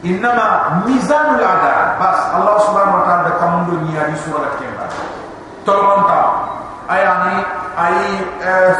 inma 0.07 0.81
mizanul 0.87 1.43
adal 1.43 1.99
bas 1.99 2.19
allah 2.39 2.57
subhanahu 2.63 2.99
wa 3.03 3.05
ta'ala 3.05 3.31
kam 3.43 3.53
ndo 3.67 3.75
ni 3.83 3.99
ari 3.99 4.15
sura 4.23 4.47
la 4.47 4.51
kemba 4.63 4.87
to 5.67 5.75
monta 5.75 6.23
aya 6.87 7.13
ni 7.27 7.37
ay 7.75 7.99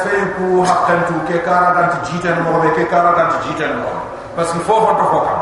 fe 0.07 0.15
ku 0.39 0.63
hakkan 0.63 1.03
tu 1.11 1.19
ke 1.27 1.43
kara 1.43 1.75
dan 1.75 1.87
jitan 2.07 2.39
mo 2.47 2.63
be 2.63 2.71
ke 2.79 2.87
kara 2.87 3.19
dan 3.19 3.35
jitan 3.43 3.83
mo 3.83 3.91
bas 4.39 4.49
fo 4.63 4.75
fo 4.79 4.91
to 4.95 5.05
fo 5.11 5.19
kam 5.27 5.41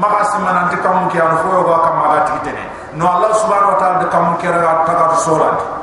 ma 0.00 0.08
asman 0.24 0.56
ante 0.64 0.80
kam 0.80 1.12
ki 1.12 1.20
an 1.20 1.36
fo 1.44 1.60
ga 1.60 1.76
kam 1.84 1.94
ma 2.00 2.24
titine 2.24 2.64
no 2.96 3.04
allah 3.04 3.36
subhanahu 3.36 3.76
wa 3.76 3.78
ta'ala 3.78 3.96
de 4.00 4.08
kam 4.08 4.32
ki 4.40 4.48
ra 4.48 4.82
ta 4.88 4.92
ga 4.96 5.16
solanti 5.20 5.79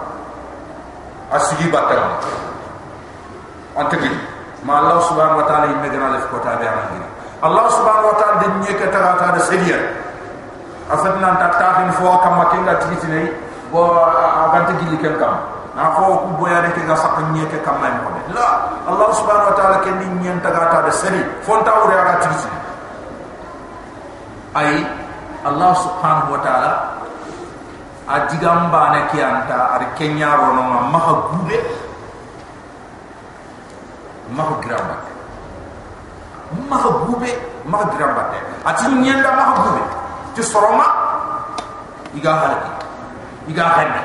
asigi 1.32 1.68
batam 1.70 2.18
antegi 3.76 4.12
ma 4.64 4.80
allah 4.80 4.98
subhanahu 5.06 5.44
wa 5.44 5.46
ta'ala 5.48 5.66
imme 5.76 5.88
gana 5.92 6.16
lef 6.18 6.26
ko 6.32 6.40
tabe 6.40 6.66
ana 6.66 7.08
allah 7.46 7.66
subhanahu 7.70 8.10
wa 8.10 8.16
ta'ala 8.18 8.36
de 8.42 8.48
nyeke 8.66 8.90
ta 8.90 9.14
ta 9.20 9.28
de 9.38 9.42
sedia. 9.46 9.78
Afatna 10.90 11.36
ta 11.38 11.48
ta 11.60 11.68
hin 11.84 11.92
fo 11.94 12.18
kam 12.24 12.40
ma 12.42 12.46
kinga 12.50 12.74
titi 12.82 13.08
nei 13.12 13.28
bo 13.70 14.02
agante 14.02 14.74
gilli 14.82 14.98
ken 14.98 15.14
kam. 15.22 15.36
Na 15.78 15.94
fo 15.94 16.26
ku 16.26 16.30
boya 16.42 16.66
de 16.66 16.74
ke 16.74 16.82
ga 16.90 16.96
sak 16.98 17.22
nyeke 17.36 17.62
kam 17.62 17.78
ma 17.78 17.92
mo 18.02 18.10
la 18.34 18.74
allah 18.90 19.10
subhanahu 19.14 19.52
wa 19.54 19.56
ta'ala 19.60 19.78
ken 19.86 19.96
ni 20.02 20.08
nyen 20.26 20.42
ta 20.42 20.50
ta 20.50 20.82
de 20.82 20.92
sedi 20.92 21.22
fon 21.46 21.62
ta 21.62 21.78
wure 21.84 21.94
aga 21.94 22.16
titi 22.26 22.50
ay 24.58 24.82
allah 25.46 25.72
subhanahu 25.78 26.34
wa 26.34 26.40
ta'ala 26.42 26.97
a 28.08 28.24
digan 28.32 28.72
bane 28.72 29.04
ke 29.12 29.20
anta 29.20 29.76
ar 29.76 29.84
kenya 30.00 30.32
rono 30.40 30.64
ma 30.64 30.80
maha 30.96 31.14
gube 31.28 31.58
maha 34.32 34.56
gramba 34.64 34.96
maha 36.72 36.90
gube 37.04 37.32
maha 37.68 37.86
gramba 37.92 38.24
te 38.32 38.38
ati 38.64 38.88
nyenda 39.04 39.32
maha 39.36 39.54
gube 39.60 39.84
ti 40.34 40.42
soroma 40.44 40.88
iga 42.16 42.32
halki 42.32 42.72
iga 43.52 43.66
hande 43.76 44.02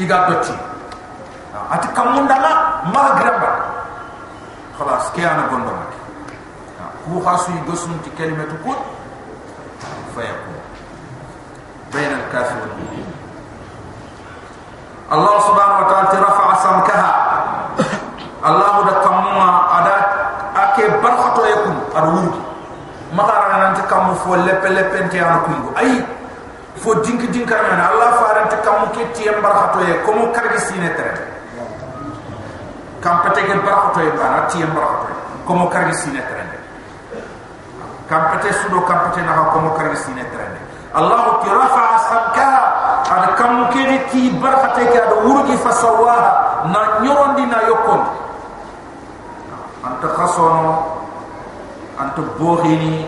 iga 0.00 0.16
dotti 0.32 0.56
ati 1.76 1.86
ha, 1.88 1.92
kamunda 1.92 2.36
ma 2.40 2.52
maha 2.88 3.10
gramba 3.20 3.50
khalas 4.80 5.12
ke 5.12 5.20
ana 5.28 5.44
gondo 5.52 5.68
ma 5.76 5.84
ha, 6.80 6.84
ku 7.04 7.20
khasu 7.20 7.52
igosun 7.60 8.00
ti 8.00 8.08
kelimatu 8.16 8.56
ko 8.64 8.72
fayako 10.16 10.52
bayna 11.92 12.16
al-kafir 12.16 12.56
wal-mu'min 12.64 13.21
الله 15.11 15.35
سبحانه 15.39 15.75
وتعالى 15.87 16.19
رفع 16.19 16.47
سمكها 16.63 17.09
الله 18.43 18.75
دا 18.87 18.93
كمما 19.07 19.49
ادا 19.79 19.95
اكي 20.63 20.85
برخطو 21.03 21.41
يكون 21.45 21.77
الورد 21.95 22.35
ما 23.15 23.23
قرا 23.23 23.57
نانت 23.57 23.79
كم 23.87 24.13
فو 24.13 24.35
لب 24.35 24.65
لب 24.65 24.91
انت 24.95 25.15
انا 25.15 25.39
كوندو 25.47 25.69
اي 25.79 26.03
فو 26.83 26.93
دينك 26.93 27.21
دينك 27.31 27.51
انا 27.53 27.91
الله 27.91 28.11
فارنت 28.11 28.53
كم 28.67 28.79
كي 28.95 29.03
تي 29.15 29.31
برخطو 29.43 29.79
يكون 29.79 30.03
كومو 30.05 30.31
كارغي 30.31 30.59
سينه 30.59 30.87
تر 30.97 31.07
كم 33.03 33.15
بتك 33.23 33.49
برخطو 33.63 33.99
يكون 34.01 34.25
انا 34.27 34.47
تي 34.51 34.65
برخطو 34.65 35.07
كومو 35.47 35.69
كارغي 35.69 35.93
سينه 35.93 36.19
تر 36.19 36.39
كم 38.09 38.21
بتك 38.35 38.51
سودو 38.51 38.81
كم 38.81 38.97
بتك 39.07 39.19
نا 39.23 39.43
كومو 39.53 39.71
كارغي 39.73 39.95
سينه 39.95 40.23
تر 40.35 40.41
الله 40.99 41.23
كي 41.43 41.49
رفع 41.49 41.97
سمكها 41.97 42.60
ada 43.10 43.34
kam 43.34 43.68
kene 43.72 44.06
ki 44.10 44.30
barakate 44.38 44.86
ka 44.92 45.00
do 45.10 45.16
wurgi 45.26 45.56
fa 45.58 45.72
sawaha 45.72 46.30
na 46.70 47.02
nyorondi 47.02 47.44
na 47.46 47.58
yokon 47.66 48.02
anta 49.82 50.08
khasono 50.14 51.02
anto 51.98 52.22
bohini 52.38 53.06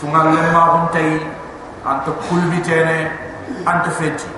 fungal 0.00 0.32
lemma 0.32 0.62
huntai 0.74 1.20
anto 1.84 2.12
kulbitene 2.28 3.10
anto 3.66 3.90
feti. 3.90 4.28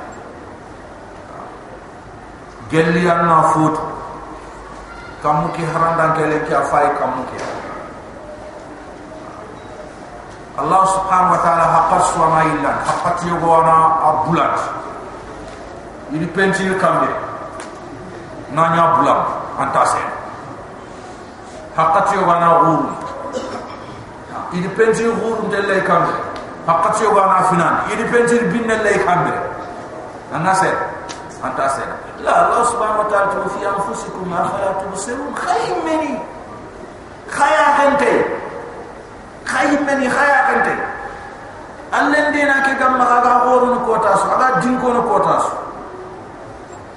Gelli 2.71 3.07
anna 3.09 3.43
fut 3.53 3.77
kamu 5.23 5.53
ki 5.57 5.63
haranda 5.63 6.17
gele 6.17 6.43
ki 6.45 6.53
afai 6.55 6.89
kamu 6.99 7.23
ki 7.31 7.39
الله 10.55 10.83
سبحانه 10.85 11.33
وتعالى 11.33 11.65
حق 11.67 11.93
سوما 12.15 12.43
إلا 12.43 12.71
حق 12.87 13.17
تيوغوانا 13.17 13.77
أبولاد 14.11 14.55
يلي 16.13 16.27
بنتي 16.31 16.67
الكامل 16.67 17.11
نانيا 18.55 18.87
بولاد 18.95 19.23
أنت 19.61 19.77
أسين. 19.77 20.09
حق 21.79 22.11
تيوغوانا 22.11 22.47
غور 22.47 22.87
يلي 24.53 24.69
بنتي 24.69 25.11
غور 25.11 25.43
من 25.43 25.55
اللي 25.55 25.81
كامل 25.81 26.15
حق 26.69 26.85
تيوغوانا 26.93 27.43
فنان. 27.43 27.75
يلي 27.91 28.05
بنتي 28.05 28.39
بين 28.39 28.71
اللي 28.71 28.95
كامل 28.95 29.35
أنا 30.35 30.53
أسين. 30.53 30.75
أنت 31.45 31.61
أسين. 31.61 31.91
لا 32.23 32.47
الله 32.47 32.65
سبحانه 32.65 33.01
وتعالى 33.01 33.31
في 33.59 33.61
أنفسكم 33.69 34.33
أخيرا 34.33 34.73
تبصرون. 34.87 35.35
خير 35.35 35.77
مني. 35.83 36.19
خير 37.31 37.61
هنتين 37.79 38.23
khayr 39.45 39.81
mini 39.87 40.09
khaya 40.09 40.39
hante 40.49 40.75
allen 41.93 42.33
dina 42.33 42.57
ke 42.67 42.73
gam 42.79 42.99
ma 42.99 43.05
ga 43.23 43.33
horu 43.45 43.79
ko 43.87 43.95
tasu 44.05 44.27
aga 44.35 44.49
dinko 44.61 44.89
no 44.93 45.03
ko 45.09 45.19
tasu 45.21 45.53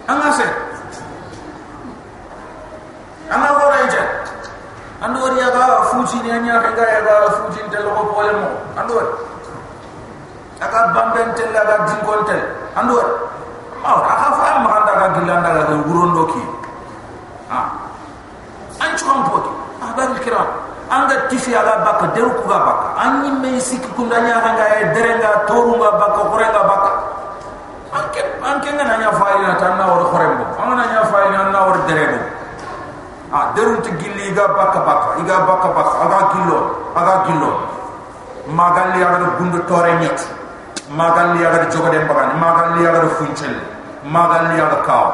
angase. 0.08 0.48
Anga 3.30 3.48
hora 3.60 3.78
ije 3.88 4.02
ando 5.04 5.20
ri 5.36 5.42
aga 5.44 5.84
fuji 5.92 6.18
ni 6.24 6.32
anya 6.32 6.62
ka 6.64 6.72
ga 6.72 6.86
aga 7.00 7.16
fuji 7.36 7.60
tel 7.72 7.84
ko 7.92 8.02
pole 8.16 8.32
mo 8.40 8.50
ando 8.80 8.96
aga 10.64 10.80
bamben 10.96 11.30
tel 11.36 11.52
aga 11.52 11.76
dinko 11.92 12.24
tel 12.26 12.42
ando 12.80 12.96
ma 13.84 13.90
aka 14.00 14.28
fa 14.40 14.48
ma 14.64 14.70
anda 14.80 14.94
ga 15.00 15.08
gilanda 15.20 15.50
ga 15.60 15.76
gurondo 15.86 16.24
ki 16.32 16.42
ha 17.52 17.60
an 18.80 18.92
chon 18.98 19.20
poti 19.28 19.52
abal 19.84 20.16
kiram 20.24 20.48
anga 20.90 21.28
tifi 21.28 21.52
aga 21.56 21.84
baka 21.84 22.06
deru 22.16 22.32
ku 22.40 22.44
ga 22.48 22.60
baka 22.64 22.86
anyi 23.04 23.30
me 23.44 23.50
kundanya 23.96 24.40
ga 24.40 24.66
e 24.80 24.84
derenga 24.96 25.44
toru 25.48 25.76
ga 25.80 25.92
baka 26.00 26.22
korenga 26.32 26.62
baka 26.64 26.92
anke 27.92 28.22
anke 28.40 28.70
ngana 28.72 28.96
nya 29.00 29.12
faina 29.12 29.56
tanna 29.60 29.84
wor 29.88 30.04
korembo 30.12 30.44
angana 30.60 30.86
nya 30.88 31.02
faina 31.12 31.52
na 31.52 31.60
wor 31.68 31.78
derebo 31.88 32.20
ah 33.36 33.52
derun 33.56 33.82
te 33.84 33.92
gilli 34.00 34.32
ga 34.32 34.48
baka 34.48 34.80
baka 34.84 35.08
iga 35.20 35.44
baka 35.44 35.68
baka 35.76 35.94
aga 36.08 36.20
gillo 36.36 36.60
aga 36.96 37.16
gillo 37.28 37.52
magalli 38.48 39.04
aga 39.04 39.28
gundu 39.40 39.60
tore 39.68 39.92
nyet 40.00 40.20
magalli 40.96 41.44
aga 41.44 41.68
jogade 41.68 42.00
mbagani 42.08 42.34
magalli 42.40 42.82
aga 42.88 43.02
funchel 43.20 43.56
magalli 44.08 44.56
aga 44.56 44.80
kaw 44.88 45.08